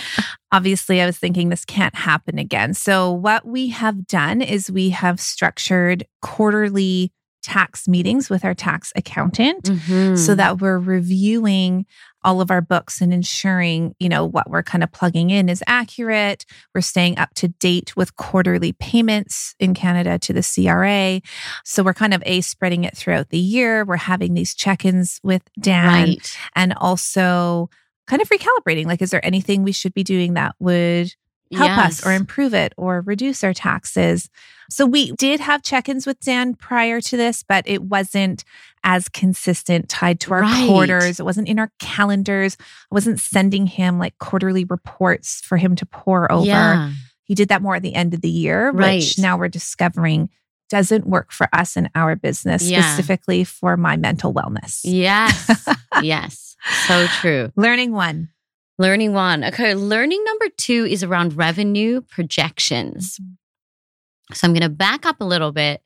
obviously 0.52 1.00
I 1.00 1.06
was 1.06 1.18
thinking 1.18 1.48
this 1.48 1.64
can't 1.64 1.94
happen 1.94 2.38
again. 2.38 2.74
So 2.74 3.12
what 3.12 3.46
we 3.46 3.68
have 3.70 4.06
done 4.06 4.42
is 4.42 4.70
we 4.70 4.90
have 4.90 5.20
structured 5.20 6.04
quarterly 6.22 7.12
tax 7.42 7.86
meetings 7.86 8.30
with 8.30 8.42
our 8.42 8.54
tax 8.54 8.90
accountant 8.96 9.64
Mhm. 9.64 10.16
so 10.18 10.34
that 10.34 10.62
we're 10.62 10.78
reviewing 10.78 11.84
all 12.22 12.40
of 12.40 12.50
our 12.50 12.62
books 12.62 13.02
and 13.02 13.12
ensuring, 13.12 13.94
you 14.00 14.08
know, 14.08 14.24
what 14.24 14.48
we're 14.48 14.62
kind 14.62 14.82
of 14.82 14.90
plugging 14.90 15.28
in 15.28 15.50
is 15.50 15.62
accurate. 15.66 16.46
We're 16.74 16.80
staying 16.80 17.18
up 17.18 17.34
to 17.34 17.48
date 17.48 17.94
with 17.98 18.16
quarterly 18.16 18.72
payments 18.72 19.54
in 19.60 19.74
Canada 19.74 20.18
to 20.20 20.32
the 20.32 20.42
CRA. 20.42 21.20
So 21.66 21.82
we're 21.82 21.92
kind 21.92 22.14
of 22.14 22.22
a 22.24 22.40
spreading 22.40 22.84
it 22.84 22.96
throughout 22.96 23.28
the 23.28 23.36
year. 23.38 23.84
We're 23.84 23.96
having 23.98 24.32
these 24.32 24.54
check-ins 24.54 25.20
with 25.22 25.42
Dan 25.60 25.86
right. 26.08 26.36
and 26.56 26.72
also 26.78 27.68
kind 28.06 28.20
of 28.22 28.28
recalibrating 28.28 28.86
like 28.86 29.00
is 29.02 29.10
there 29.10 29.24
anything 29.24 29.62
we 29.62 29.72
should 29.72 29.94
be 29.94 30.04
doing 30.04 30.34
that 30.34 30.54
would 30.58 31.12
help 31.52 31.78
us 31.78 32.04
or 32.04 32.12
improve 32.12 32.52
it 32.52 32.72
or 32.76 33.00
reduce 33.02 33.44
our 33.44 33.52
taxes. 33.54 34.28
So 34.70 34.86
we 34.86 35.12
did 35.12 35.38
have 35.38 35.62
check-ins 35.62 36.04
with 36.04 36.18
Dan 36.18 36.54
prior 36.54 37.00
to 37.02 37.16
this, 37.16 37.44
but 37.46 37.62
it 37.68 37.82
wasn't 37.84 38.42
as 38.82 39.08
consistent 39.08 39.88
tied 39.88 40.18
to 40.20 40.32
our 40.32 40.40
Right. 40.40 40.66
quarters. 40.66 41.20
It 41.20 41.22
wasn't 41.24 41.48
in 41.48 41.60
our 41.60 41.70
calendars. 41.78 42.56
I 42.60 42.94
wasn't 42.94 43.20
sending 43.20 43.66
him 43.68 43.98
like 44.00 44.18
quarterly 44.18 44.64
reports 44.64 45.42
for 45.42 45.56
him 45.56 45.76
to 45.76 45.86
pore 45.86 46.30
over. 46.32 46.44
Yeah. 46.46 46.90
He 47.22 47.34
did 47.36 47.48
that 47.50 47.62
more 47.62 47.76
at 47.76 47.82
the 47.82 47.94
end 47.94 48.14
of 48.14 48.20
the 48.20 48.28
year, 48.30 48.70
Right. 48.72 48.96
which 48.96 49.18
now 49.18 49.36
we're 49.36 49.48
discovering 49.48 50.30
doesn't 50.70 51.06
work 51.06 51.30
for 51.30 51.46
us 51.52 51.76
in 51.76 51.88
our 51.94 52.16
business, 52.16 52.64
Yeah. 52.68 52.80
specifically 52.94 53.44
for 53.44 53.76
my 53.76 53.96
mental 53.96 54.34
wellness. 54.34 54.80
Yes. 54.82 55.68
yes. 56.02 56.53
So 56.86 57.06
true. 57.06 57.52
Learning 57.56 57.92
one, 57.92 58.30
Learning 58.78 59.12
one. 59.12 59.44
Okay. 59.44 59.74
Learning 59.74 60.22
number 60.24 60.48
two 60.56 60.84
is 60.84 61.04
around 61.04 61.36
revenue 61.36 62.00
projections. 62.00 63.18
Mm-hmm. 63.18 64.34
So 64.34 64.46
I'm 64.46 64.52
going 64.52 64.62
to 64.62 64.68
back 64.68 65.06
up 65.06 65.20
a 65.20 65.24
little 65.24 65.52
bit 65.52 65.82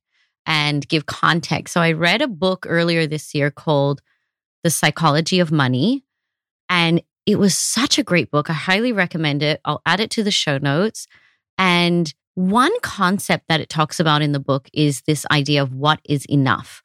and 0.47 0.88
give 0.88 1.04
context. 1.04 1.75
So 1.75 1.82
I 1.82 1.92
read 1.92 2.23
a 2.23 2.28
book 2.28 2.64
earlier 2.66 3.06
this 3.06 3.35
year 3.35 3.50
called 3.50 4.00
The 4.62 4.70
Psychology 4.70 5.40
of 5.40 5.52
Money. 5.52 6.04
And 6.70 7.02
it 7.26 7.38
was 7.38 7.54
such 7.54 7.99
a 7.99 8.02
great 8.02 8.30
book. 8.30 8.49
I 8.49 8.54
highly 8.54 8.92
recommend 8.92 9.42
it. 9.42 9.61
I'll 9.66 9.82
add 9.85 10.00
it 10.00 10.11
to 10.12 10.23
the 10.23 10.30
show 10.30 10.56
notes. 10.56 11.06
And 11.58 12.12
one 12.37 12.73
concept 12.80 13.49
that 13.49 13.61
it 13.61 13.68
talks 13.68 14.00
about 14.00 14.23
in 14.23 14.32
the 14.32 14.40
book 14.40 14.70
is 14.73 15.02
this 15.02 15.26
idea 15.30 15.62
of 15.62 15.75
what 15.75 16.00
is 16.04 16.25
enough. 16.26 16.82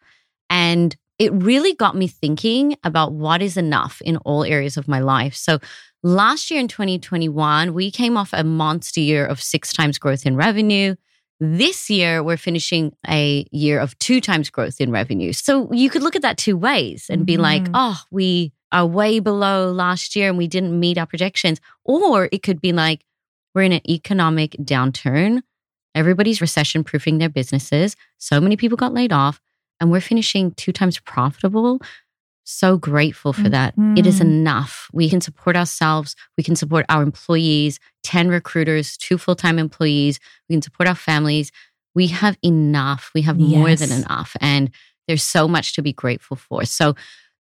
And 0.50 0.98
it 1.24 1.32
really 1.34 1.74
got 1.74 1.96
me 1.96 2.08
thinking 2.08 2.76
about 2.84 3.14
what 3.14 3.42
is 3.42 3.56
enough 3.58 4.02
in 4.02 4.18
all 4.18 4.44
areas 4.44 4.78
of 4.78 4.88
my 4.88 5.00
life. 5.00 5.36
So 5.36 5.60
last 6.04 6.52
year 6.52 6.60
in 6.60 6.68
2021, 6.68 7.74
we 7.74 7.90
came 7.92 8.18
off 8.18 8.32
a 8.34 8.44
monster 8.44 9.00
year 9.00 9.26
of 9.26 9.42
six 9.42 9.72
times 9.74 9.98
growth 9.98 10.26
in 10.26 10.36
revenue. 10.36 10.96
This 11.40 11.90
year, 11.90 12.24
we're 12.24 12.38
finishing 12.38 12.94
a 13.08 13.46
year 13.52 13.80
of 13.80 13.98
two 14.00 14.22
times 14.22 14.50
growth 14.50 14.80
in 14.80 14.92
revenue. 14.92 15.34
So 15.34 15.72
you 15.72 15.90
could 15.90 16.04
look 16.04 16.16
at 16.16 16.22
that 16.22 16.38
two 16.38 16.58
ways 16.58 17.08
and 17.10 17.26
be 17.26 17.38
like, 17.38 17.64
Mhm. 17.64 17.72
oh, 17.74 18.02
we 18.12 18.52
are 18.72 18.86
way 18.86 19.20
below 19.20 19.72
last 19.72 20.16
year 20.16 20.30
and 20.30 20.38
we 20.38 20.48
didn't 20.48 20.78
meet 20.80 20.98
our 20.98 21.06
projections. 21.06 21.60
Or 21.84 22.30
it 22.32 22.44
could 22.44 22.60
be 22.62 22.72
like, 22.74 23.06
we're 23.54 23.64
in 23.64 23.72
an 23.74 23.90
economic 23.90 24.52
downturn. 24.62 25.42
Everybody's 25.96 26.42
recession 26.42 26.84
proofing 26.84 27.18
their 27.20 27.30
businesses. 27.30 27.96
So 28.18 28.42
many 28.42 28.56
people 28.58 28.78
got 28.78 28.94
laid 28.94 29.14
off, 29.14 29.40
and 29.84 29.92
we're 29.92 30.00
finishing 30.02 30.52
two 30.52 30.72
times 30.72 30.98
profitable. 31.00 31.80
So 32.46 32.78
grateful 32.78 33.34
for 33.34 33.50
that. 33.50 33.74
It 33.98 34.06
is 34.08 34.18
Mhm. 34.20 34.22
enough. 34.22 34.90
We 34.94 35.10
can 35.10 35.22
support 35.22 35.56
ourselves. 35.56 36.16
We 36.38 36.44
can 36.44 36.56
support 36.56 36.86
our 36.90 37.02
employees, 37.04 37.80
10 38.04 38.28
recruiters, 38.30 38.98
two 38.98 39.18
full 39.18 39.36
time 39.36 39.60
employees. 39.60 40.20
We 40.50 40.56
can 40.56 40.62
support 40.62 40.88
our 40.88 40.96
families. 40.96 41.52
We 41.96 42.08
have 42.08 42.38
enough. 42.42 43.12
We 43.14 43.22
have 43.24 43.38
more 43.38 43.76
than 43.76 43.92
enough. 43.92 44.36
And 44.42 44.72
there's 45.08 45.24
so 45.24 45.48
much 45.48 45.74
to 45.76 45.82
be 45.82 45.94
grateful 45.94 46.38
for. 46.38 46.64
So, 46.66 46.96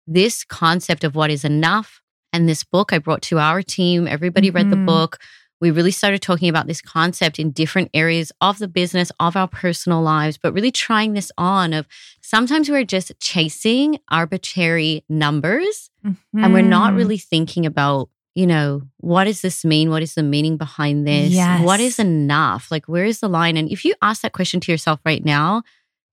this 0.05 0.43
concept 0.43 1.03
of 1.05 1.15
what 1.15 1.31
is 1.31 1.45
enough 1.45 2.01
and 2.33 2.47
this 2.49 2.63
book 2.65 2.91
I 2.91 2.97
brought 2.97 3.21
to 3.23 3.39
our 3.39 3.61
team, 3.61 4.05
everybody 4.07 4.49
read 4.51 4.69
the 4.69 4.75
Mhm. 4.75 4.85
book. 4.85 5.17
We 5.63 5.71
really 5.71 5.91
started 5.91 6.21
talking 6.21 6.49
about 6.49 6.67
this 6.67 6.81
concept 6.81 7.39
in 7.39 7.51
different 7.51 7.89
areas 7.93 8.33
of 8.41 8.59
the 8.59 8.67
business, 8.67 9.13
of 9.21 9.37
our 9.37 9.47
personal 9.47 10.01
lives, 10.01 10.37
but 10.37 10.51
really 10.53 10.71
trying 10.73 11.13
this 11.13 11.31
on 11.37 11.71
of 11.71 11.87
sometimes 12.21 12.69
we're 12.69 12.83
just 12.83 13.13
chasing 13.21 13.97
arbitrary 14.11 15.05
numbers 15.07 15.89
and 16.03 16.53
we're 16.53 16.61
not 16.63 16.91
Mhm. 16.91 16.97
really 16.97 17.17
thinking 17.17 17.65
about 17.65 18.09
you 18.35 18.45
know 18.45 18.81
what 18.97 19.23
does 19.23 19.41
this 19.41 19.63
mean? 19.63 19.89
What 19.89 20.01
is 20.03 20.15
the 20.15 20.23
meaning 20.23 20.57
behind 20.57 21.07
this? 21.07 21.31
What 21.63 21.79
is 21.79 21.97
enough? 21.97 22.69
Like 22.69 22.87
where 22.89 23.05
is 23.05 23.21
the 23.21 23.29
line? 23.29 23.55
And 23.55 23.71
if 23.71 23.85
you 23.85 23.93
ask 24.01 24.21
that 24.23 24.33
question 24.33 24.59
to 24.61 24.71
yourself 24.71 24.99
right 25.05 25.23
now 25.23 25.63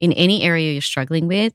in 0.00 0.12
any 0.12 0.42
area 0.44 0.70
you're 0.72 0.80
struggling 0.82 1.26
with 1.26 1.52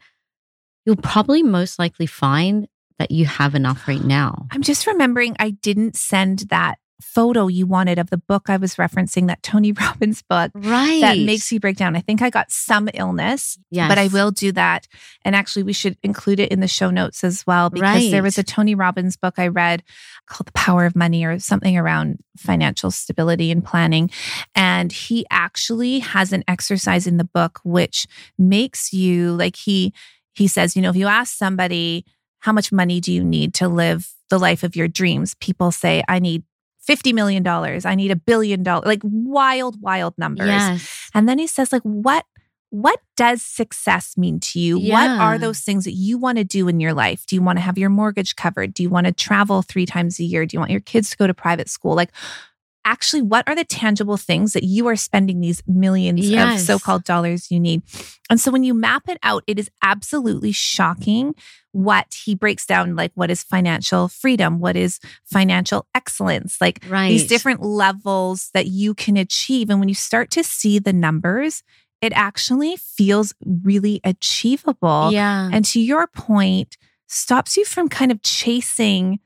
you'll 0.86 0.98
probably 0.98 1.44
most 1.44 1.80
likely 1.80 2.08
find 2.08 2.68
that 3.00 3.10
you 3.12 3.26
have 3.26 3.56
enough 3.56 3.88
right 3.88 4.04
now. 4.04 4.48
I'm 4.52 4.62
just 4.64 4.86
remembering 4.86 5.36
I 5.40 5.52
didn't 5.52 5.96
send 5.96 6.40
that 6.50 6.78
photo 7.02 7.48
you 7.48 7.66
wanted 7.66 8.00
of 8.00 8.10
the 8.10 8.18
book 8.18 8.50
I 8.50 8.58
was 8.58 8.76
referencing, 8.76 9.28
that 9.28 9.44
Tony 9.44 9.72
Robbins 9.80 10.22
book 10.22 10.52
right 10.54 11.02
that 11.02 11.18
makes 11.20 11.52
you 11.52 11.60
break 11.60 11.78
down. 11.78 11.96
I 11.96 12.02
think 12.02 12.22
I 12.22 12.30
got 12.30 12.52
some 12.52 12.90
illness, 12.94 13.58
yes. 13.70 13.90
but 13.90 13.98
I 13.98 14.08
will 14.08 14.32
do 14.32 14.52
that. 14.54 14.88
And 15.24 15.36
actually, 15.36 15.64
we 15.64 15.74
should 15.74 15.98
include 16.04 16.40
it 16.40 16.52
in 16.52 16.60
the 16.60 16.68
show 16.68 16.90
notes 16.90 17.24
as 17.24 17.46
well 17.46 17.70
because 17.70 18.12
there 18.12 18.24
was 18.24 18.38
a 18.38 18.44
Tony 18.44 18.76
Robbins 18.76 19.18
book 19.18 19.36
I 19.38 19.48
read 19.48 19.84
called 20.28 20.48
The 20.48 20.54
Power 20.54 20.86
of 20.86 20.96
Money 20.96 21.26
or 21.26 21.40
something 21.40 21.78
around 21.78 22.20
financial 22.38 22.92
stability 22.92 23.52
and 23.52 23.64
planning. 23.64 24.10
And 24.56 24.92
he 24.92 25.26
actually 25.30 26.00
has 26.00 26.34
an 26.34 26.44
exercise 26.48 27.08
in 27.08 27.18
the 27.18 27.24
book 27.24 27.60
which 27.64 28.08
makes 28.38 28.94
you 28.94 29.34
like 29.34 29.56
he 29.56 29.94
he 30.34 30.48
says, 30.48 30.76
you 30.76 30.82
know, 30.82 30.90
if 30.90 30.96
you 30.96 31.08
ask 31.08 31.36
somebody 31.36 32.06
how 32.40 32.52
much 32.52 32.72
money 32.72 33.00
do 33.00 33.12
you 33.12 33.24
need 33.24 33.54
to 33.56 33.68
live 33.68 34.14
the 34.30 34.38
life 34.38 34.64
of 34.64 34.76
your 34.76 34.88
dreams, 34.88 35.34
people 35.36 35.72
say, 35.72 36.04
I 36.08 36.20
need 36.20 36.44
$50 36.88 37.14
million. 37.14 37.46
I 37.48 37.96
need 37.96 38.12
a 38.12 38.16
billion 38.16 38.64
dollars, 38.64 38.86
like 38.86 39.02
wild, 39.04 39.82
wild 39.82 40.14
numbers. 40.18 40.48
yes 40.48 41.10
And 41.14 41.28
then 41.28 41.40
he 41.40 41.48
says, 41.48 41.72
like, 41.72 41.84
what 41.84 42.26
what 42.72 43.00
does 43.16 43.42
success 43.42 44.18
mean 44.18 44.40
to 44.42 44.60
you? 44.60 44.78
What 44.92 45.10
are 45.10 45.38
those 45.38 45.62
things 45.62 45.86
that 45.86 45.94
you 45.94 46.18
want 46.18 46.40
to 46.40 46.44
do 46.44 46.68
in 46.68 46.82
your 46.82 46.94
life? 46.94 47.26
Do 47.26 47.36
you 47.36 47.42
want 47.42 47.58
to 47.58 47.62
have 47.62 47.78
your 47.78 47.90
mortgage 47.90 48.36
covered? 48.36 48.74
Do 48.74 48.84
you 48.84 48.90
want 48.90 49.08
to 49.08 49.14
travel 49.14 49.62
three 49.62 49.86
times 49.86 50.20
a 50.20 50.24
year? 50.24 50.46
Do 50.46 50.56
you 50.56 50.60
want 50.60 50.72
your 50.72 50.82
kids 50.82 51.10
to 51.12 51.18
go 51.18 51.26
to 51.26 51.34
private 51.34 51.70
school? 51.70 51.96
Like, 51.96 52.12
actually, 52.86 53.24
what 53.24 53.48
are 53.50 53.56
the 53.56 53.66
tangible 53.66 54.16
things 54.16 54.54
that 54.54 54.64
you 54.64 54.88
are 54.88 54.96
spending 54.96 55.42
these 55.42 55.62
millions 55.68 56.30
of 56.54 56.60
so 56.60 56.80
called 56.80 57.04
dollars 57.04 57.52
you 57.52 57.60
need? 57.60 57.82
And 58.30 58.40
so 58.40 58.52
when 58.52 58.64
you 58.64 58.74
map 58.74 59.04
it 59.10 59.18
out, 59.24 59.44
it 59.48 59.60
is 59.60 59.70
absolutely 59.84 60.52
shocking 60.52 61.36
what 61.72 62.16
he 62.24 62.36
breaks 62.36 62.66
down 62.66 62.96
like 62.96 63.12
what 63.16 63.30
is 63.30 63.44
financial 63.44 64.08
freedom? 64.08 64.60
What 64.60 64.78
is 64.78 65.00
financial 65.26 65.88
excellence? 65.94 66.62
Like, 66.62 66.84
right 66.88 67.10
these 67.10 67.28
different 67.28 67.62
levels 67.62 68.50
that 68.54 68.68
you 68.68 68.94
can 68.94 69.18
achieve. 69.18 69.70
And 69.70 69.80
when 69.80 69.90
you 69.90 69.96
start 69.96 70.32
to 70.32 70.44
see 70.44 70.80
the 70.80 70.94
numbers, 70.94 71.64
it 72.02 72.14
actually 72.14 72.78
feels 72.78 73.34
really 73.44 74.00
achievable. 74.04 75.10
yeah 75.12 75.50
And 75.52 75.66
to 75.66 75.82
your 75.82 76.08
point, 76.08 76.78
stops 77.08 77.58
you 77.58 77.66
from 77.66 77.90
kind 77.90 78.12
of 78.12 78.22
chasing 78.22 79.20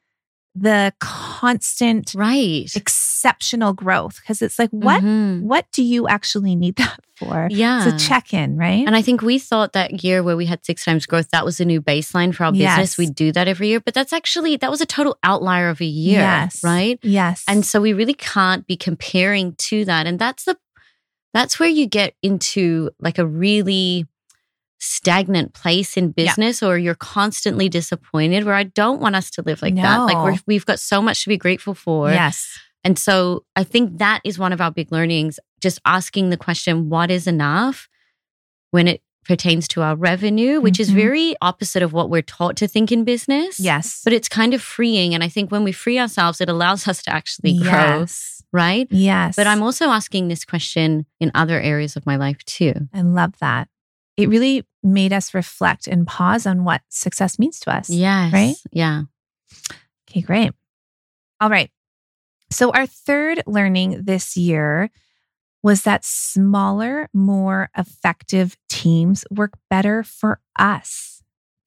the 0.62 0.94
constant 1.00 2.14
right 2.16 2.70
exceptional 2.76 3.74
growth 3.74 4.16
because 4.22 4.42
it's 4.42 4.58
like 4.60 4.70
what 4.72 5.02
Mhm. 5.04 5.42
what 5.42 5.66
do 5.72 5.84
you 5.84 6.08
actually 6.08 6.56
need 6.56 6.76
that 6.78 7.00
for 7.18 7.48
yeah 7.52 7.86
it's 7.86 7.94
a 7.94 8.08
check-in 8.08 8.58
right 8.58 8.86
And 8.88 8.96
I 8.96 9.02
think 9.02 9.22
we 9.22 9.40
thought 9.40 9.74
that 9.74 10.04
year 10.04 10.24
where 10.24 10.36
we 10.38 10.46
had 10.46 10.66
six 10.66 10.84
times 10.86 11.06
growth, 11.06 11.30
that 11.32 11.46
was 11.46 11.60
a 11.60 11.66
new 11.66 11.82
baseline 11.82 12.34
for 12.34 12.46
our 12.46 12.54
Yes. 12.54 12.78
business. 12.78 12.98
We 12.98 13.08
do 13.14 13.32
that 13.34 13.48
every 13.48 13.68
year, 13.68 13.80
but 13.80 13.94
that's 13.94 14.14
actually, 14.14 14.56
that 14.58 14.72
was 14.72 14.82
a 14.82 14.86
total 14.86 15.18
outlier 15.24 15.70
of 15.70 15.82
a 15.82 15.86
year. 15.86 16.20
Yes. 16.22 16.64
Right. 16.64 16.98
yes 17.04 17.44
And 17.48 17.66
so 17.66 17.82
we 17.82 17.94
really 17.94 18.14
can't 18.14 18.66
be 18.66 18.76
comparing 18.78 19.54
to 19.70 19.86
that. 19.86 20.08
And 20.08 20.18
that's 20.20 20.44
the, 20.46 20.58
that's 21.34 21.60
where 21.60 21.70
you 21.70 21.86
get 21.88 22.16
into 22.24 22.90
like 23.00 23.18
a 23.20 23.28
really 23.28 24.06
stagnant 24.80 25.54
place 25.54 25.98
in 25.98 26.06
Yeah. 26.16 26.26
business 26.26 26.64
or 26.64 26.78
you're 26.78 26.96
constantly 26.96 27.68
disappointed 27.70 28.46
where 28.46 28.56
I 28.56 28.64
don't 28.64 29.02
want 29.02 29.16
us 29.16 29.30
to 29.32 29.42
live 29.42 29.62
like 29.62 29.76
that. 29.76 29.98
Like 30.00 30.18
we're, 30.24 30.38
we've 30.48 30.66
got 30.66 30.80
so 30.80 31.02
much 31.02 31.24
to 31.24 31.30
be 31.30 31.38
grateful 31.38 31.74
for. 31.76 32.10
yes 32.12 32.58
And 32.86 32.98
so 32.98 33.44
I 33.58 33.64
think 33.66 33.98
that 34.00 34.22
is 34.24 34.40
one 34.40 34.54
of 34.54 34.62
our 34.62 34.72
big 34.72 34.90
learnings, 34.92 35.38
just 35.60 35.80
asking 35.86 36.30
the 36.30 36.38
question, 36.38 36.90
what 36.90 37.12
is 37.12 37.28
enough 37.28 37.90
when 38.72 38.88
it 38.88 39.02
pertains 39.26 39.68
to 39.68 39.82
our 39.82 39.96
revenue, 39.98 40.62
which 40.62 40.80
is 40.80 40.90
Mhm. 40.90 40.96
very 40.96 41.36
opposite 41.42 41.84
of 41.84 41.92
what 41.92 42.10
we're 42.10 42.22
taught 42.22 42.56
to 42.58 42.68
think 42.68 42.90
in 42.92 43.04
business. 43.04 43.60
yes 43.60 44.02
But 44.06 44.14
it's 44.14 44.30
kind 44.30 44.54
of 44.54 44.62
freeing. 44.62 45.14
And 45.14 45.24
I 45.24 45.28
think 45.30 45.52
when 45.52 45.64
we 45.66 45.72
free 45.74 46.00
ourselves, 46.00 46.40
it 46.42 46.48
allows 46.50 46.88
us 46.88 47.04
to 47.04 47.12
actually 47.14 47.58
grow, 47.60 48.00
yes 48.00 48.42
right? 48.54 48.88
yes 48.92 49.36
But 49.36 49.46
I'm 49.46 49.62
also 49.62 49.90
asking 49.90 50.30
this 50.30 50.46
question 50.46 51.06
in 51.20 51.32
other 51.36 51.60
areas 51.60 51.96
of 51.98 52.06
my 52.06 52.16
life 52.16 52.44
too. 52.46 52.74
I 52.94 53.02
love 53.02 53.34
that. 53.42 53.68
It 54.20 54.30
really 54.30 54.66
made 54.84 55.14
us 55.14 55.34
reflect 55.34 55.88
and 55.88 56.06
pause 56.06 56.46
on 56.46 56.64
what 56.64 56.82
success 56.90 57.40
means 57.40 57.60
to 57.62 57.72
us. 57.76 57.90
Yes. 57.90 58.34
Right? 58.34 58.56
Yeah. 58.72 59.04
Okay, 60.10 60.22
great. 60.22 60.52
All 61.40 61.50
right. 61.50 61.70
So, 62.52 62.72
our 62.72 62.86
third 62.86 63.44
learning 63.46 64.04
this 64.04 64.36
year 64.36 64.90
was 65.62 65.84
that 65.84 66.04
smaller, 66.04 67.10
more 67.14 67.70
effective 67.78 68.58
teams 68.70 69.26
work 69.30 69.52
better 69.70 70.04
for 70.04 70.40
us. 70.58 71.22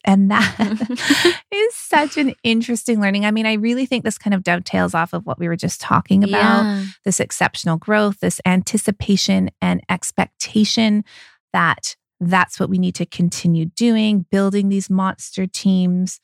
And 0.04 0.30
that 0.30 1.40
is 1.52 1.74
such 1.76 2.16
an 2.16 2.34
interesting 2.42 3.00
learning. 3.00 3.24
I 3.24 3.30
mean, 3.30 3.46
I 3.46 3.52
really 3.54 3.86
think 3.86 4.02
this 4.04 4.18
kind 4.18 4.34
of 4.34 4.42
dovetails 4.42 4.94
off 4.94 5.12
of 5.12 5.24
what 5.26 5.38
we 5.38 5.46
were 5.46 5.56
just 5.56 5.80
talking 5.80 6.24
about 6.24 6.64
Yeah. 6.64 6.84
this 7.04 7.20
exceptional 7.20 7.76
growth, 7.76 8.18
this 8.20 8.40
anticipation 8.44 9.50
and 9.60 9.80
expectation 9.88 11.04
that 11.52 11.94
that's 12.28 12.58
what 12.60 12.68
we 12.70 12.78
need 12.78 12.94
to 12.96 13.06
continue 13.06 13.66
doing, 13.66 14.26
building 14.30 14.68
these 14.68 14.88
monster 14.90 15.46
teams. 15.46 16.20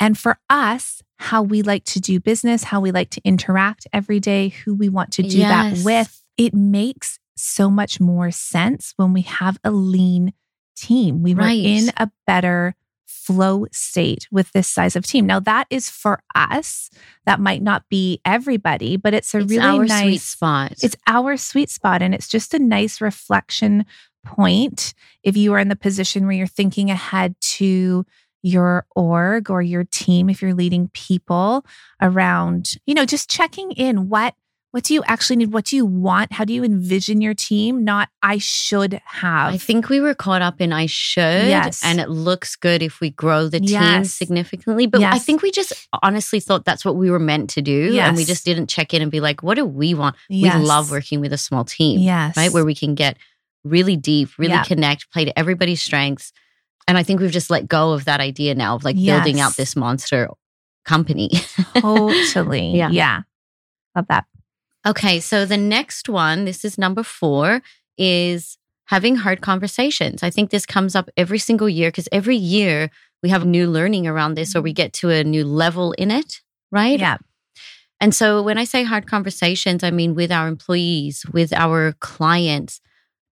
And 0.00 0.18
for 0.18 0.38
us, 0.50 1.02
how 1.18 1.42
we 1.42 1.62
like 1.62 1.84
to 1.84 2.00
do 2.00 2.20
business, 2.20 2.64
how 2.64 2.80
we 2.80 2.92
like 2.92 3.10
to 3.10 3.20
interact 3.24 3.86
every 3.92 4.20
day, 4.20 4.48
who 4.50 4.74
we 4.74 4.88
want 4.88 5.12
to 5.14 5.22
do 5.22 5.38
Yes. 5.38 5.48
that 5.78 5.84
with, 5.84 6.22
it 6.36 6.54
makes 6.54 7.18
so 7.36 7.70
much 7.70 8.00
more 8.00 8.30
sense 8.30 8.92
when 8.96 9.12
we 9.12 9.22
have 9.22 9.58
a 9.64 9.70
lean 9.70 10.32
team. 10.76 11.22
We 11.22 11.34
were 11.34 11.42
Right. 11.42 11.64
in 11.64 11.90
a 11.96 12.10
better 12.26 12.74
flow 13.06 13.66
state 13.72 14.26
with 14.30 14.52
this 14.52 14.68
size 14.68 14.96
of 14.96 15.04
team. 15.04 15.26
Now, 15.26 15.40
that 15.40 15.66
is 15.70 15.90
for 15.90 16.22
us. 16.34 16.88
That 17.26 17.40
might 17.40 17.62
not 17.62 17.84
be 17.90 18.20
everybody, 18.24 18.96
but 18.96 19.12
it's 19.12 19.34
a 19.34 19.38
It's 19.38 19.50
really 19.50 19.86
nice 19.86 20.00
sweet 20.02 20.20
spot. 20.20 20.72
it's 20.82 20.96
our 21.06 21.36
sweet 21.36 21.68
spot. 21.70 22.00
And 22.00 22.14
it's 22.14 22.28
just 22.28 22.54
a 22.54 22.58
nice 22.58 23.00
reflection 23.00 23.84
point 24.26 24.94
if 25.22 25.36
you 25.36 25.52
are 25.54 25.58
in 25.58 25.68
the 25.68 25.76
position 25.76 26.24
where 26.26 26.36
you're 26.36 26.46
thinking 26.46 26.90
ahead 26.90 27.34
to 27.40 28.04
your 28.42 28.86
org 28.94 29.50
or 29.50 29.60
your 29.62 29.84
team 29.84 30.30
if 30.30 30.40
you're 30.40 30.54
leading 30.54 30.88
people 30.94 31.64
around, 32.00 32.72
you 32.86 32.94
know, 32.94 33.04
just 33.04 33.30
checking 33.30 33.72
in 33.72 34.08
what 34.08 34.34
what 34.70 34.84
do 34.84 34.92
you 34.92 35.02
actually 35.06 35.36
need? 35.36 35.50
What 35.50 35.64
do 35.64 35.76
you 35.76 35.86
want? 35.86 36.30
How 36.30 36.44
do 36.44 36.52
you 36.52 36.62
envision 36.62 37.22
your 37.22 37.32
team? 37.32 37.84
Not 37.84 38.10
I 38.22 38.36
should 38.36 39.00
have. 39.06 39.54
I 39.54 39.56
think 39.56 39.88
we 39.88 39.98
were 39.98 40.14
caught 40.14 40.42
up 40.42 40.60
in 40.60 40.74
I 40.74 40.84
should, 40.84 41.48
Yes. 41.48 41.80
and 41.82 41.98
it 41.98 42.10
looks 42.10 42.54
good 42.54 42.82
if 42.82 43.00
we 43.00 43.08
grow 43.08 43.48
the 43.48 43.60
team 43.60 43.68
Yes. 43.70 44.12
significantly. 44.12 44.86
But 44.86 45.02
I 45.02 45.18
think 45.18 45.40
we 45.40 45.50
just 45.50 45.72
honestly 46.02 46.38
thought 46.38 46.66
that's 46.66 46.84
what 46.84 46.96
we 46.96 47.10
were 47.10 47.18
meant 47.18 47.48
to 47.50 47.62
do, 47.62 47.98
and 47.98 48.14
we 48.14 48.26
just 48.26 48.44
didn't 48.44 48.66
check 48.68 48.92
in 48.92 49.00
and 49.00 49.10
be 49.10 49.20
like, 49.20 49.42
"What 49.42 49.54
do 49.54 49.64
we 49.64 49.94
want?" 49.94 50.16
Yes. 50.28 50.58
We 50.58 50.64
love 50.66 50.90
working 50.90 51.20
with 51.20 51.32
a 51.32 51.38
small 51.38 51.64
team, 51.64 52.00
Yes. 52.00 52.36
right? 52.36 52.52
Where 52.52 52.64
we 52.66 52.74
can 52.74 52.94
get 52.94 53.16
really 53.68 53.96
deep, 53.96 54.30
really 54.38 54.52
Yeah. 54.54 54.64
connect, 54.64 55.10
play 55.12 55.24
to 55.24 55.38
everybody's 55.38 55.82
strengths. 55.82 56.32
And 56.86 56.96
I 56.96 57.02
think 57.02 57.20
we've 57.20 57.30
just 57.30 57.50
let 57.50 57.68
go 57.68 57.92
of 57.92 58.04
that 58.06 58.20
idea 58.20 58.54
now 58.54 58.74
of 58.76 58.84
like 58.84 58.96
building 58.96 59.40
out 59.40 59.56
this 59.56 59.76
monster 59.76 60.28
company. 60.84 61.30
totally. 61.78 62.74
Yeah. 62.76 62.90
Yeah. 62.90 63.20
Love 63.94 64.06
that. 64.08 64.24
Okay, 64.86 65.20
so 65.20 65.44
the 65.44 65.56
next 65.56 66.08
one, 66.08 66.44
this 66.46 66.64
is 66.64 66.78
number 66.78 67.02
four, 67.02 67.60
is 67.98 68.56
having 68.86 69.16
hard 69.16 69.42
conversations. 69.42 70.22
I 70.22 70.30
think 70.30 70.50
this 70.50 70.64
comes 70.64 70.94
up 70.96 71.10
every 71.16 71.38
single 71.38 71.68
year 71.68 71.88
because 71.90 72.08
every 72.10 72.36
year 72.36 72.90
we 73.22 73.28
have 73.28 73.44
new 73.44 73.68
learning 73.68 74.06
around 74.06 74.34
this 74.34 74.56
or 74.56 74.62
we 74.62 74.72
get 74.72 74.92
to 74.94 75.10
a 75.10 75.24
new 75.24 75.44
level 75.44 75.92
in 75.92 76.10
it, 76.10 76.40
right? 76.70 76.98
Yeah. 76.98 77.18
And 78.00 78.14
so 78.14 78.42
when 78.42 78.56
I 78.56 78.64
say 78.64 78.84
hard 78.84 79.06
conversations, 79.06 79.82
I 79.82 79.90
mean 79.90 80.14
with 80.14 80.30
our 80.32 80.48
employees, 80.48 81.26
with 81.32 81.52
our 81.52 81.92
clients, 82.00 82.80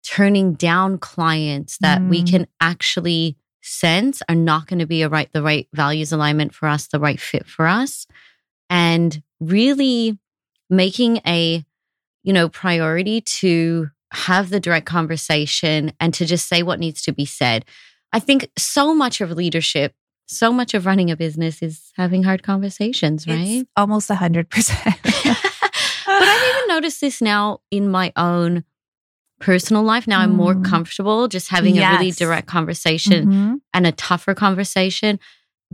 turning 0.07 0.55
down 0.55 0.99
clients 0.99 1.79
that 1.79 2.03
we 2.05 2.23
Mm. 2.23 2.31
can 2.31 2.47
actually 2.61 3.37
sense 3.63 4.23
are 4.29 4.35
not 4.37 4.69
going 4.69 4.79
to 4.79 4.87
be 4.87 5.03
a 5.03 5.09
right 5.09 5.31
the 5.33 5.43
right 5.43 5.67
values 5.73 6.13
alignment 6.13 6.55
for 6.55 6.69
us, 6.69 6.87
the 6.87 7.01
right 7.01 7.21
fit 7.21 7.47
for 7.47 7.67
us. 7.67 8.07
And 8.71 9.23
really 9.41 10.19
making 10.71 11.19
a 11.27 11.65
you 12.23 12.33
know 12.33 12.49
priority 12.49 13.21
to 13.21 13.89
have 14.13 14.51
the 14.51 14.61
direct 14.61 14.87
conversation 14.87 15.93
and 16.01 16.15
to 16.15 16.25
just 16.25 16.49
say 16.49 16.63
what 16.63 16.79
needs 16.79 17.03
to 17.03 17.13
be 17.13 17.25
said. 17.25 17.65
I 18.13 18.21
think 18.21 18.49
so 18.57 18.95
much 18.95 19.21
of 19.21 19.31
leadership, 19.33 19.95
so 20.27 20.53
much 20.53 20.75
of 20.75 20.87
running 20.87 21.11
a 21.11 21.17
business 21.17 21.61
is 21.63 21.93
having 21.97 22.23
hard 22.23 22.43
conversations, 22.45 23.27
right? 23.27 23.61
It's 23.63 23.71
almost 23.77 24.11
a 24.11 24.15
hundred 24.15 24.49
percent. 24.49 24.97
but 25.03 25.37
I've 26.07 26.49
even 26.57 26.69
noticed 26.69 27.01
this 27.01 27.21
now 27.21 27.61
in 27.71 27.89
my 27.91 28.13
own 28.17 28.65
personal 29.41 29.83
life. 29.83 30.07
Now 30.07 30.21
I'm 30.21 30.35
more 30.35 30.55
Mm. 30.55 30.65
comfortable 30.65 31.29
just 31.29 31.49
having 31.51 31.79
a 31.79 31.91
really 31.93 32.11
direct 32.11 32.47
conversation 32.49 33.27
Mhm. 33.27 33.61
and 33.75 33.87
a 33.87 33.93
tougher 33.93 34.35
conversation. 34.35 35.19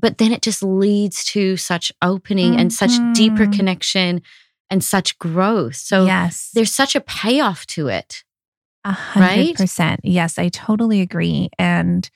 But 0.00 0.19
then 0.19 0.33
it 0.33 0.42
just 0.42 0.62
leads 0.62 1.25
to 1.26 1.57
such 1.57 1.92
opening 2.02 2.57
and 2.59 2.73
such 2.73 2.92
deeper 3.14 3.47
Mhm. 3.47 3.52
connection 3.57 4.23
and 4.71 4.83
such 4.83 5.19
growth. 5.19 5.76
So 5.76 6.07
yes. 6.07 6.50
there's 6.54 6.73
such 6.73 6.95
a 6.97 7.00
payoff 7.00 7.66
to 7.69 7.88
it. 7.88 8.25
A 8.85 8.92
hundred 8.92 9.26
Right? 9.26 9.57
percent. 9.57 10.00
Yes, 10.02 10.38
I 10.38 10.49
totally 10.49 11.00
agree. 11.00 11.50
And 11.59 12.09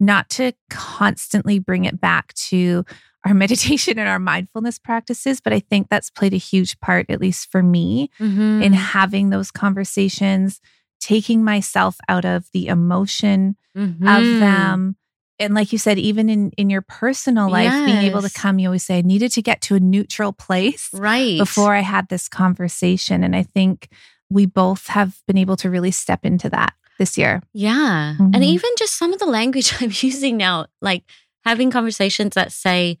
not 0.00 0.30
to 0.30 0.52
constantly 0.70 1.58
bring 1.58 1.84
it 1.84 2.00
back 2.00 2.32
to 2.34 2.84
our 3.24 3.34
meditation 3.90 3.98
and 3.98 4.08
our 4.08 4.18
mindfulness 4.20 4.78
practices, 4.78 5.40
but 5.40 5.52
I 5.52 5.58
think 5.60 5.88
that's 5.90 6.10
played 6.10 6.32
a 6.32 6.38
huge 6.38 6.78
part, 6.80 7.06
at 7.10 7.20
least 7.20 7.50
for 7.50 7.62
me, 7.62 8.08
Mm-hmm. 8.20 8.62
in 8.62 8.72
having 8.72 9.30
those 9.30 9.50
conversations, 9.50 10.60
taking 11.06 11.44
myself 11.44 11.96
out 12.08 12.24
of 12.24 12.50
the 12.52 12.66
emotion 12.66 13.56
Mm-hmm. 13.76 14.08
of 14.08 14.22
them. 14.40 14.96
And 15.38 15.52
like 15.54 15.70
you 15.70 15.76
said, 15.78 15.98
even 15.98 16.30
in 16.30 16.50
in 16.56 16.70
your 16.70 16.80
personal 16.80 17.50
life, 17.50 17.70
being 17.84 18.04
able 18.10 18.22
to 18.22 18.30
come, 18.32 18.58
you 18.58 18.68
always 18.68 18.86
say, 18.86 18.96
I 18.98 19.02
needed 19.02 19.32
to 19.32 19.42
get 19.42 19.60
to 19.66 19.74
a 19.74 19.80
neutral 19.80 20.32
place 20.32 20.88
right 20.94 21.38
before 21.38 21.74
I 21.74 21.80
had 21.80 22.08
this 22.08 22.26
conversation. 22.26 23.22
And 23.22 23.36
I 23.36 23.42
think 23.42 23.88
we 24.30 24.46
both 24.46 24.86
have 24.86 25.20
been 25.26 25.36
able 25.36 25.56
to 25.58 25.68
really 25.68 25.90
step 25.90 26.24
into 26.24 26.48
that 26.50 26.72
this 26.98 27.18
year. 27.18 27.42
Yeah. 27.52 28.14
Mhm. 28.18 28.34
And 28.34 28.42
even 28.42 28.70
just 28.78 28.96
some 28.98 29.12
of 29.12 29.18
the 29.18 29.26
language 29.26 29.74
I'm 29.82 29.92
using 29.92 30.38
now, 30.38 30.66
like 30.80 31.04
having 31.44 31.70
conversations 31.70 32.32
that 32.34 32.50
say, 32.50 32.98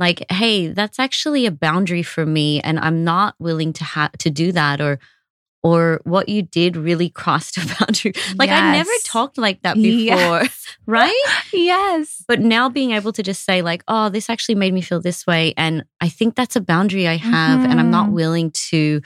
like, 0.00 0.24
hey, 0.32 0.66
that's 0.74 0.98
actually 0.98 1.46
a 1.46 1.52
boundary 1.52 2.02
for 2.02 2.26
me 2.26 2.60
and 2.60 2.80
I'm 2.80 3.04
not 3.04 3.36
willing 3.38 3.72
to 3.74 3.84
have 3.84 4.12
to 4.18 4.30
do 4.30 4.50
that 4.50 4.80
or 4.80 4.98
or 5.62 6.00
what 6.04 6.28
you 6.28 6.42
did 6.42 6.76
really 6.76 7.08
crossed 7.10 7.56
a 7.56 7.60
boundary. 7.80 8.12
Like 8.36 8.50
I 8.50 8.72
never 8.72 8.90
talked 9.04 9.38
like 9.38 9.62
that 9.62 9.74
before, 9.74 10.16
Yes. 10.16 10.66
right? 10.86 11.24
Yes. 11.52 12.22
But 12.28 12.40
now 12.40 12.68
being 12.68 12.92
able 12.92 13.12
to 13.12 13.22
just 13.22 13.44
say 13.44 13.60
like, 13.62 13.82
oh, 13.88 14.08
this 14.08 14.30
actually 14.30 14.54
made 14.54 14.72
me 14.72 14.80
feel 14.80 15.00
this 15.00 15.26
way 15.26 15.54
and 15.56 15.84
I 16.00 16.08
think 16.08 16.36
that's 16.36 16.56
a 16.56 16.60
boundary 16.60 17.08
I 17.08 17.16
have 17.16 17.64
and 17.64 17.80
I'm 17.80 17.90
not 17.90 18.08
Mhm. 18.08 18.12
willing 18.12 18.50
to 18.70 19.00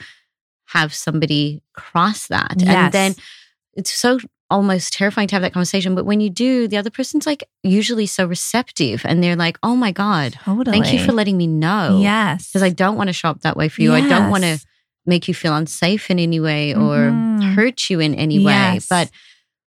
have 0.65 0.93
somebody 0.93 1.61
cross 1.73 2.27
that. 2.27 2.55
Yes. 2.59 2.67
And 2.69 2.91
then 2.93 3.15
it's 3.73 3.93
so 3.93 4.19
almost 4.49 4.93
terrifying 4.93 5.27
to 5.27 5.35
have 5.35 5.41
that 5.41 5.53
conversation. 5.53 5.95
But 5.95 6.05
when 6.05 6.19
you 6.19 6.29
do, 6.29 6.67
the 6.67 6.77
other 6.77 6.91
person's 6.91 7.25
like 7.25 7.43
usually 7.63 8.05
so 8.05 8.25
receptive 8.27 9.01
and 9.05 9.23
they're 9.23 9.35
like, 9.35 9.57
oh 9.63 9.75
my 9.75 9.91
God, 9.91 10.33
totally. 10.43 10.79
thank 10.79 10.93
you 10.93 11.03
for 11.03 11.11
letting 11.11 11.37
me 11.37 11.47
know. 11.47 11.99
Yes. 12.01 12.49
Because 12.49 12.61
I 12.61 12.69
don't 12.69 12.95
want 12.95 13.07
to 13.07 13.13
show 13.13 13.29
up 13.29 13.41
that 13.41 13.57
way 13.57 13.69
for 13.69 13.81
you. 13.81 13.93
I 13.93 14.01
don't 14.07 14.29
want 14.29 14.43
to 14.43 14.49
Yes. 14.49 14.65
Make 15.05 15.27
you 15.27 15.33
feel 15.33 15.55
unsafe 15.55 16.09
in 16.09 16.19
any 16.19 16.39
way 16.39 16.73
or 16.73 17.11
Mhm. 17.11 17.55
hurt 17.55 17.89
you 17.89 17.99
in 17.99 18.15
any 18.15 18.39
way. 18.43 18.79
But 18.89 19.09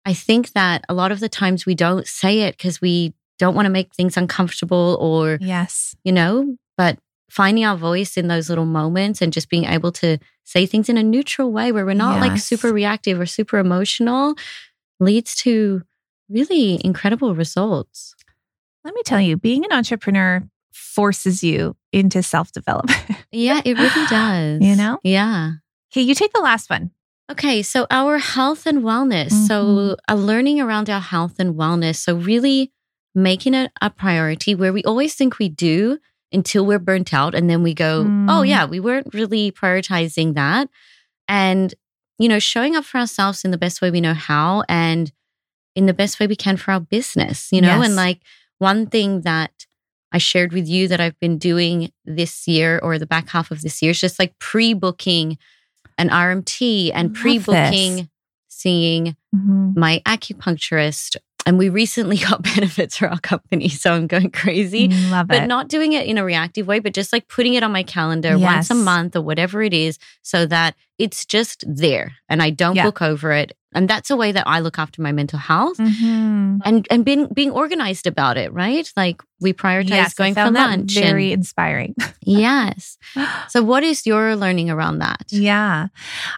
I 0.05 0.13
think 0.13 0.51
that 0.53 0.83
a 0.87 0.93
lot 0.93 1.11
of 1.11 1.19
the 1.19 1.29
times 1.29 1.65
we 1.65 1.75
don't 1.75 2.07
say 2.07 2.41
it 2.41 2.57
because 2.57 2.79
we 2.81 3.13
don't 3.39 3.55
want 3.55 3.65
to 3.65 3.69
make 3.71 3.93
things 3.93 4.15
uncomfortable 4.17 4.97
or, 5.01 5.37
Yes. 5.41 5.95
you 6.03 6.11
know, 6.11 6.57
but 6.77 6.97
finding 7.29 7.65
our 7.65 7.75
voice 7.75 8.15
in 8.15 8.27
those 8.27 8.47
little 8.49 8.65
moments 8.65 9.21
and 9.21 9.33
just 9.33 9.49
being 9.49 9.65
able 9.65 9.91
to 9.91 10.17
say 10.45 10.65
things 10.65 10.87
in 10.89 10.97
a 10.97 11.03
neutral 11.03 11.51
way 11.51 11.71
where 11.71 11.85
we're 11.85 11.93
not 11.95 12.21
like 12.21 12.37
super 12.37 12.71
reactive 12.71 13.19
or 13.19 13.25
super 13.25 13.57
emotional 13.57 14.35
leads 14.99 15.35
to 15.35 15.81
really 16.29 16.79
incredible 16.85 17.35
results. 17.35 18.15
Let 18.85 18.93
me 18.93 19.01
tell 19.03 19.19
you, 19.19 19.35
being 19.37 19.65
an 19.65 19.71
entrepreneur 19.73 20.47
forces 20.75 21.43
you 21.43 21.75
into 21.93 22.21
self 22.21 22.51
development. 22.51 22.99
Yeah, 23.31 23.59
it 23.65 23.77
really 23.77 24.05
does. 24.07 24.61
You 24.61 24.75
know? 24.77 24.97
Yeah. 25.03 25.51
okay, 25.91 26.01
you 26.01 26.15
take 26.15 26.31
the 26.31 26.39
last 26.41 26.69
one. 26.69 26.91
Okay, 27.29 27.61
so 27.63 27.85
our 27.91 28.17
health 28.17 28.65
and 28.65 28.79
wellness. 28.83 29.31
So, 29.47 29.65
Mhm. 29.65 29.95
a 30.07 30.15
learning 30.15 30.61
around 30.61 30.89
our 30.89 31.01
health 31.01 31.35
and 31.39 31.55
wellness. 31.55 31.97
So, 31.97 32.15
really 32.15 32.71
making 33.13 33.53
it 33.53 33.71
a 33.81 33.89
priority 33.89 34.55
where 34.55 34.71
we 34.71 34.83
always 34.83 35.15
think 35.15 35.37
we 35.37 35.49
do 35.49 35.97
until 36.31 36.65
we're 36.65 36.79
burnt 36.79 37.13
out. 37.13 37.35
And 37.35 37.49
then 37.49 37.61
we 37.63 37.73
go, 37.73 38.01
oh, 38.29 38.41
Mm. 38.43 38.47
yeah, 38.47 38.65
we 38.65 38.79
weren't 38.79 39.13
really 39.13 39.51
prioritizing 39.51 40.35
that. 40.35 40.69
And, 41.27 41.73
you 42.19 42.29
know, 42.29 42.39
showing 42.39 42.75
up 42.75 42.85
for 42.85 42.99
ourselves 42.99 43.43
in 43.43 43.51
the 43.51 43.57
best 43.57 43.81
way 43.81 43.91
we 43.91 44.01
know 44.01 44.13
how 44.13 44.63
and 44.69 45.11
in 45.75 45.87
the 45.87 45.93
best 45.93 46.19
way 46.19 46.27
we 46.27 46.35
can 46.37 46.55
for 46.57 46.71
our 46.71 46.79
business, 46.79 47.49
you 47.51 47.59
know? 47.61 47.77
Yes. 47.79 47.85
And 47.87 47.95
like 47.95 48.21
one 48.59 48.85
thing 48.87 49.21
that 49.21 49.64
I 50.15 50.17
shared 50.17 50.53
with 50.53 50.65
you 50.65 50.87
that 50.87 51.01
I've 51.01 51.19
been 51.19 51.37
doing 51.37 51.91
this 52.05 52.47
year 52.47 52.79
or 52.81 52.97
the 52.97 53.05
back 53.05 53.27
half 53.27 53.51
of 53.51 53.61
this 53.61 53.81
year 53.81 53.91
is 53.91 53.99
just 53.99 54.17
like 54.17 54.33
pre 54.39 54.73
booking 54.73 55.37
an 55.97 56.07
RMT 56.09 56.91
and 56.93 57.13
pre 57.13 57.37
booking 57.37 58.09
seeing 58.47 59.17
Mhm. 59.35 59.75
my 59.75 60.01
acupuncturist. 60.05 61.17
And 61.45 61.57
we 61.57 61.69
recently 61.69 62.17
got 62.29 62.41
benefits 62.43 62.97
for 62.97 63.07
our 63.07 63.19
company. 63.19 63.69
So 63.69 63.93
I'm 63.93 64.07
going 64.07 64.31
crazy. 64.31 64.87
Love 65.09 65.27
But 65.27 65.43
it. 65.43 65.47
not 65.47 65.67
doing 65.67 65.93
it 65.93 66.07
in 66.07 66.17
a 66.17 66.25
reactive 66.25 66.65
way, 66.67 66.79
but 66.79 66.93
just 66.93 67.13
like 67.13 67.27
putting 67.27 67.53
it 67.53 67.63
on 67.63 67.71
my 67.71 67.83
calendar 67.83 68.37
once 68.37 68.69
a 68.71 68.75
month 68.75 69.15
or 69.15 69.21
whatever 69.21 69.61
it 69.61 69.73
is, 69.73 69.99
so 70.23 70.45
that 70.47 70.75
it's 70.97 71.25
just 71.25 71.63
there 71.67 72.13
and 72.29 72.41
I 72.41 72.49
don't 72.49 72.75
Yeah. 72.75 72.83
book 72.83 73.01
over 73.01 73.31
it. 73.31 73.55
And 73.73 73.89
that's 73.89 74.09
a 74.09 74.15
way 74.15 74.31
that 74.31 74.47
I 74.47 74.61
look 74.61 74.79
after 74.79 75.01
my 75.01 75.11
mental 75.11 75.37
health 75.37 75.77
Mhm. 75.77 76.59
and 76.63 76.87
and 76.89 77.03
being 77.03 77.27
being 77.33 77.51
organized 77.51 78.07
about 78.07 78.37
it, 78.37 78.53
right? 78.53 78.89
Like 78.95 79.21
we 79.41 79.51
prioritize 79.51 79.89
Yes, 79.89 80.13
going 80.13 80.33
for 80.33 80.49
lunch. 80.49 80.93
Very 80.93 81.33
and, 81.33 81.41
inspiring. 81.41 81.93
yes. 82.21 82.97
So 83.49 83.61
what 83.61 83.83
is 83.83 84.05
your 84.05 84.37
learning 84.37 84.69
around 84.69 84.99
that? 84.99 85.23
Yeah. 85.29 85.87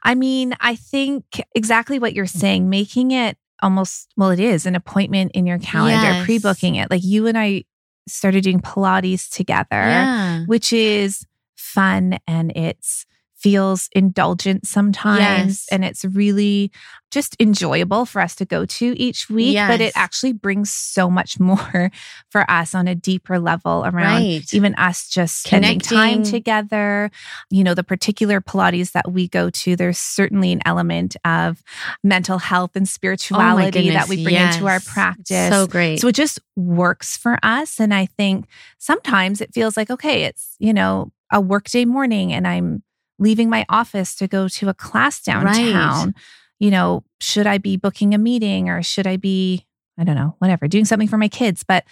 I 0.01 0.15
mean, 0.15 0.55
I 0.59 0.75
think 0.75 1.23
exactly 1.53 1.99
what 1.99 2.13
you're 2.15 2.25
saying, 2.25 2.69
making 2.69 3.11
it 3.11 3.37
almost, 3.61 4.07
well, 4.17 4.29
it 4.29 4.39
is 4.39 4.65
an 4.65 4.75
appointment 4.75 5.31
in 5.33 5.45
your 5.45 5.59
calendar, 5.59 5.95
Yes. 6.01 6.25
pre 6.25 6.39
booking 6.39 6.75
it. 6.75 6.89
Like 6.91 7.03
you 7.03 7.27
and 7.27 7.37
I 7.37 7.63
started 8.07 8.43
doing 8.43 8.59
Pilates 8.61 9.29
together, 9.29 9.65
Yeah. 9.71 10.45
which 10.45 10.71
is 10.73 11.25
fun 11.55 12.17
and 12.27 12.51
it's 12.55 13.05
feels 13.37 13.87
indulgent 13.93 14.65
sometimes 14.65 15.19
Yes. 15.19 15.65
and 15.71 15.85
it's 15.85 16.03
really 16.03 16.71
just 17.11 17.35
enjoyable 17.39 18.05
for 18.05 18.19
us 18.19 18.35
to 18.35 18.45
go 18.45 18.65
to 18.65 18.99
each 18.99 19.29
week 19.29 19.55
but 19.57 19.79
it 19.79 19.93
actually 19.95 20.33
brings 20.33 20.71
so 20.71 21.09
much 21.09 21.39
more 21.49 21.91
for 22.29 22.49
us 22.49 22.73
on 22.75 22.87
a 22.87 22.95
deeper 22.95 23.39
level 23.39 23.83
around 23.85 24.23
Right. 24.23 24.53
even 24.53 24.75
us 24.75 25.07
just 25.07 25.43
spending 25.43 25.79
time 25.79 26.15
Connecting. 26.23 26.31
together 26.31 27.11
you 27.49 27.63
know 27.63 27.73
the 27.73 27.83
particular 27.83 28.41
pilates 28.41 28.91
that 28.93 29.11
we 29.11 29.27
go 29.27 29.49
to 29.51 29.75
there's 29.75 29.97
certainly 29.99 30.51
an 30.51 30.61
element 30.65 31.15
of 31.23 31.61
mental 32.03 32.39
health 32.39 32.71
and 32.75 32.83
oh 32.83 32.89
spirituality 32.89 33.89
that 33.91 34.07
we 34.09 34.23
bring 34.23 34.35
into 34.35 34.67
our 34.67 34.79
practice 34.81 35.49
So 35.49 35.67
great. 35.67 35.99
so 35.99 36.07
it 36.07 36.15
just 36.15 36.39
works 36.55 37.15
for 37.17 37.37
us. 37.43 37.79
And 37.79 37.93
I 37.93 38.07
think 38.07 38.45
sometimes 38.79 39.41
it 39.41 39.53
feels 39.53 39.77
like, 39.77 39.89
okay, 39.89 40.23
it's, 40.23 40.55
you 40.59 40.73
know, 40.73 41.11
a 41.31 41.39
workday 41.39 41.85
morning 41.85 42.33
and 42.33 42.47
I'm 42.47 42.81
leaving 43.19 43.49
my 43.49 43.65
office 43.69 44.15
to 44.15 44.27
go 44.27 44.47
to 44.47 44.69
a 44.69 44.73
class 44.73 45.21
downtown. 45.21 46.13
You 46.59 46.71
know, 46.71 47.03
should 47.21 47.45
I 47.47 47.57
be 47.59 47.77
booking 47.77 48.13
a 48.13 48.17
meeting 48.17 48.67
or 48.69 48.81
should 48.81 49.05
I 49.07 49.17
be, 49.17 49.65
I 49.97 50.03
don't 50.03 50.15
know, 50.15 50.35
whatever, 50.39 50.67
doing 50.67 50.85
something 50.85 51.07
for 51.07 51.17
my 51.17 51.27
kids? 51.29 51.63
But 51.63 51.83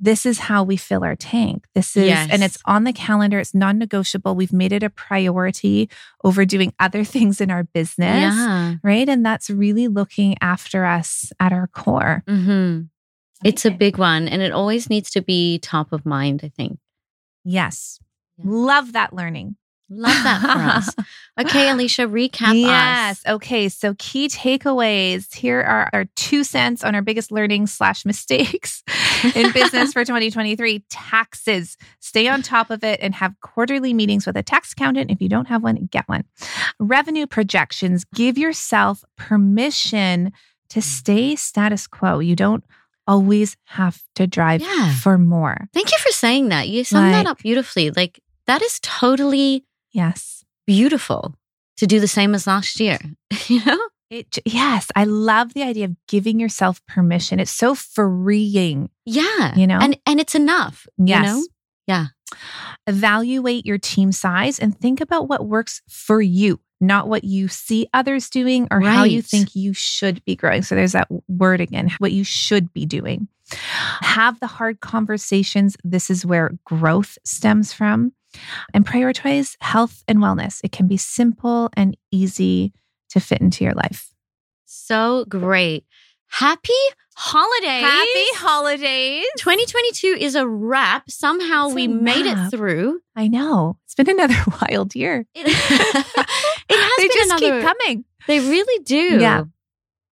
this 0.00 0.24
is 0.24 0.38
how 0.38 0.62
we 0.62 0.76
fill 0.76 1.02
our 1.04 1.16
tank. 1.16 1.66
This 1.74 1.96
is, 1.96 2.04
and 2.30 2.42
it's 2.44 2.56
on 2.64 2.84
the 2.84 2.92
calendar. 2.92 3.38
It's 3.38 3.54
non 3.54 3.78
negotiable. 3.78 4.34
We've 4.36 4.52
made 4.52 4.72
it 4.72 4.82
a 4.82 4.90
priority 4.90 5.90
over 6.24 6.44
doing 6.44 6.72
other 6.80 7.04
things 7.04 7.40
in 7.40 7.50
our 7.50 7.64
business. 7.64 8.34
yeah. 8.34 8.76
Right. 8.82 9.08
And 9.08 9.26
that's 9.26 9.50
really 9.50 9.88
looking 9.88 10.36
after 10.40 10.84
us 10.84 11.32
at 11.40 11.52
our 11.52 11.66
core. 11.66 12.22
hmm 12.28 12.82
It's 13.44 13.64
a 13.66 13.70
big 13.70 13.98
one, 13.98 14.26
and 14.28 14.40
it 14.40 14.52
always 14.52 14.88
needs 14.88 15.10
to 15.10 15.20
be 15.20 15.58
top 15.58 15.92
of 15.92 16.06
mind. 16.06 16.40
I 16.44 16.48
think. 16.48 16.78
Yes. 17.44 17.98
Yeah. 18.38 18.44
Love 18.48 18.92
that 18.94 19.12
learning. 19.12 19.56
Love 19.90 20.22
that 20.24 20.40
for 20.42 20.48
us. 20.78 20.94
Okay, 21.40 21.70
Alicia, 21.70 22.02
recap 22.08 22.60
yes. 22.60 23.20
us. 23.24 23.32
Okay. 23.34 23.68
So 23.68 23.94
key 23.96 24.26
takeaways. 24.26 25.32
Here 25.32 25.60
are 25.60 25.88
our 25.92 26.06
two 26.16 26.42
cents 26.42 26.82
on 26.82 26.96
our 26.96 27.00
biggest 27.00 27.30
learning 27.30 27.68
slash 27.68 28.04
mistakes 28.04 28.82
in 29.36 29.52
business 29.52 29.92
for 29.92 30.04
2023. 30.04 30.84
Taxes. 30.90 31.76
Stay 32.00 32.26
on 32.26 32.42
top 32.42 32.70
of 32.70 32.82
it 32.82 32.98
and 33.00 33.14
have 33.14 33.36
quarterly 33.40 33.94
meetings 33.94 34.26
with 34.26 34.36
a 34.36 34.42
tax 34.42 34.72
accountant. 34.72 35.12
If 35.12 35.22
you 35.22 35.28
don't 35.28 35.46
have 35.46 35.62
one, 35.62 35.88
get 35.92 36.08
one. 36.08 36.24
Revenue 36.80 37.28
projections. 37.28 38.04
Give 38.12 38.36
yourself 38.36 39.04
permission 39.16 40.32
to 40.70 40.82
stay 40.82 41.36
status 41.36 41.86
quo. 41.86 42.18
You 42.18 42.34
don't 42.34 42.64
always 43.06 43.56
have 43.66 44.02
to 44.16 44.26
drive 44.26 44.60
Yeah. 44.60 44.92
for 44.96 45.16
more. 45.18 45.68
Thank 45.72 45.92
you 45.92 45.98
for 45.98 46.10
saying 46.10 46.48
that. 46.48 46.68
You 46.68 46.82
summed 46.82 47.14
that 47.14 47.26
up 47.26 47.38
beautifully. 47.38 47.92
Like 47.92 48.18
that 48.46 48.60
is 48.60 48.80
totally 48.82 49.64
Yes. 49.98 50.44
beautiful 50.66 51.34
to 51.78 51.86
do 51.86 52.00
the 52.00 52.08
same 52.08 52.34
as 52.34 52.46
last 52.46 52.80
year. 52.80 52.98
you 53.48 53.64
know? 53.64 53.78
It, 54.10 54.38
yes, 54.46 54.88
I 54.96 55.04
love 55.04 55.52
the 55.52 55.62
idea 55.62 55.84
of 55.84 55.96
giving 56.06 56.40
yourself 56.40 56.80
permission. 56.86 57.40
It's 57.40 57.50
so 57.50 57.74
freeing, 57.74 58.88
Yeah. 59.04 59.54
You 59.54 59.66
know? 59.66 59.78
And 59.80 59.98
and 60.06 60.18
it's 60.18 60.34
enough. 60.34 60.86
Yes. 60.96 61.26
You 61.26 61.32
know? 61.32 61.46
Yeah. 61.86 62.06
Evaluate 62.86 63.66
your 63.66 63.78
team 63.78 64.12
size 64.12 64.58
and 64.58 64.78
think 64.78 65.00
about 65.00 65.28
what 65.28 65.46
works 65.46 65.82
for 65.88 66.22
you, 66.22 66.60
not 66.80 67.08
what 67.08 67.24
you 67.24 67.48
see 67.48 67.86
others 67.92 68.30
doing 68.30 68.68
or 68.70 68.80
how 68.80 69.04
you 69.04 69.20
think 69.20 69.54
you 69.54 69.74
should 69.74 70.24
be 70.24 70.36
growing. 70.36 70.62
So 70.62 70.74
there's 70.74 70.92
that 70.92 71.08
word 71.28 71.60
again, 71.60 71.90
what 71.98 72.12
you 72.12 72.24
should 72.24 72.72
be 72.72 72.86
doing. 72.86 73.28
Have 74.00 74.40
the 74.40 74.46
hard 74.46 74.80
conversations. 74.80 75.76
This 75.82 76.10
is 76.10 76.24
where 76.24 76.52
growth 76.64 77.18
stems 77.24 77.72
from. 77.72 78.12
And 78.74 78.86
prioritize 78.86 79.56
health 79.60 80.02
and 80.06 80.18
wellness. 80.18 80.60
It 80.62 80.72
can 80.72 80.86
be 80.86 80.96
simple 80.96 81.70
and 81.74 81.96
easy 82.12 82.72
to 83.10 83.20
fit 83.20 83.40
into 83.40 83.64
your 83.64 83.72
life. 83.74 84.12
So 84.66 85.24
great. 85.28 85.84
Happy 86.30 86.72
holidays. 87.16 87.82
Happy 87.82 88.36
holidays. 88.36 89.24
2022 89.38 90.16
is 90.20 90.34
a 90.34 90.46
wrap. 90.46 91.10
Somehow 91.10 91.66
It's 91.66 91.74
we 91.74 91.84
a 91.86 91.88
made 91.88 92.26
it 92.26 92.50
through. 92.50 93.00
I 93.16 93.28
know. 93.28 93.78
It's 93.86 93.94
been 93.94 94.10
another 94.10 94.36
wild 94.70 94.94
year. 94.94 95.24
It, 95.34 95.46
it 95.46 95.50
has 95.50 96.96
they 96.98 97.08
been 97.08 97.16
just 97.16 97.30
another, 97.42 97.60
keep 97.60 97.66
coming. 97.66 98.04
They 98.26 98.40
really 98.40 98.84
do. 98.84 99.18
Yeah. 99.20 99.44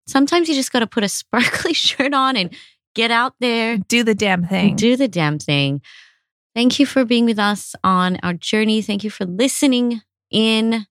Sometimes 0.07 0.49
you 0.49 0.55
just 0.55 0.73
got 0.73 0.81
to 0.81 0.87
put 0.87 1.05
a 1.05 1.09
sparkly 1.11 1.75
shirt 1.75 2.15
on 2.15 2.37
and 2.37 2.51
get 2.95 3.11
out 3.11 3.35
there 3.41 3.77
Do 3.77 4.03
the 4.05 4.15
damn 4.15 4.45
thing. 4.45 4.75
do 4.77 4.97
the 4.97 5.09
damn 5.09 5.39
thing. 5.39 5.83
Thank 6.57 6.81
you 6.81 6.87
for 6.87 7.05
being 7.05 7.27
with 7.27 7.39
us 7.39 7.75
on 7.85 8.17
our 8.23 8.33
journey. 8.33 8.81
Thank 8.81 9.05
you 9.05 9.11
for 9.11 9.27
listening 9.27 10.01
in. 10.31 10.87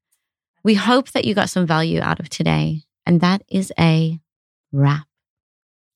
We 0.64 0.76
hope 0.76 1.10
that 1.14 1.26
you 1.26 1.34
got 1.34 1.50
some 1.50 1.66
value 1.66 2.02
out 2.02 2.20
of 2.20 2.30
today. 2.30 2.84
And 3.08 3.20
that 3.22 3.42
is 3.50 3.74
a 3.80 4.20
wrap. 4.72 5.08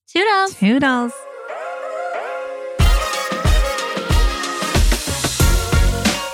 Toodles. 0.08 0.54
Toodles. 0.56 1.12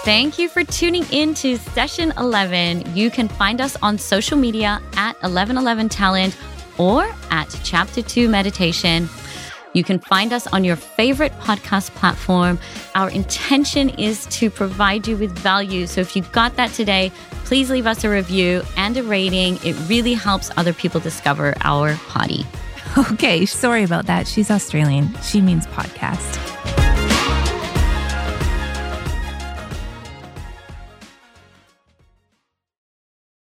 Thank 0.06 0.38
you 0.38 0.48
for 0.48 0.64
tuning 0.64 1.04
in 1.10 1.34
to 1.34 1.58
session 1.58 2.14
11. 2.16 2.96
You 2.96 3.10
can 3.10 3.28
find 3.28 3.60
us 3.60 3.76
on 3.82 3.98
social 3.98 4.38
media 4.38 4.80
at 4.96 5.12
1111 5.20 5.90
Talent 5.90 6.34
or 6.78 7.06
at 7.30 7.54
Chapter 7.64 8.00
2 8.00 8.30
Meditation. 8.30 9.10
You 9.76 9.84
can 9.84 9.98
find 9.98 10.32
us 10.32 10.46
on 10.46 10.64
your 10.64 10.76
favorite 10.76 11.32
podcast 11.32 11.90
platform. 11.90 12.58
Our 12.94 13.10
intention 13.10 13.90
is 13.90 14.24
to 14.26 14.48
provide 14.48 15.06
you 15.06 15.18
with 15.18 15.38
value. 15.38 15.86
So 15.86 16.00
if 16.00 16.16
you 16.16 16.22
got 16.32 16.56
that 16.56 16.72
today, 16.72 17.12
please 17.44 17.68
leave 17.68 17.86
us 17.86 18.02
a 18.02 18.08
review 18.08 18.62
and 18.78 18.96
a 18.96 19.02
rating. 19.02 19.58
It 19.62 19.76
really 19.86 20.14
helps 20.14 20.50
other 20.56 20.72
people 20.72 20.98
discover 20.98 21.54
our 21.60 21.94
potty. 22.08 22.46
Okay, 23.12 23.44
sorry 23.44 23.82
about 23.82 24.06
that. 24.06 24.26
She's 24.26 24.50
Australian. 24.50 25.14
She 25.20 25.42
means 25.42 25.66
podcast. 25.66 26.55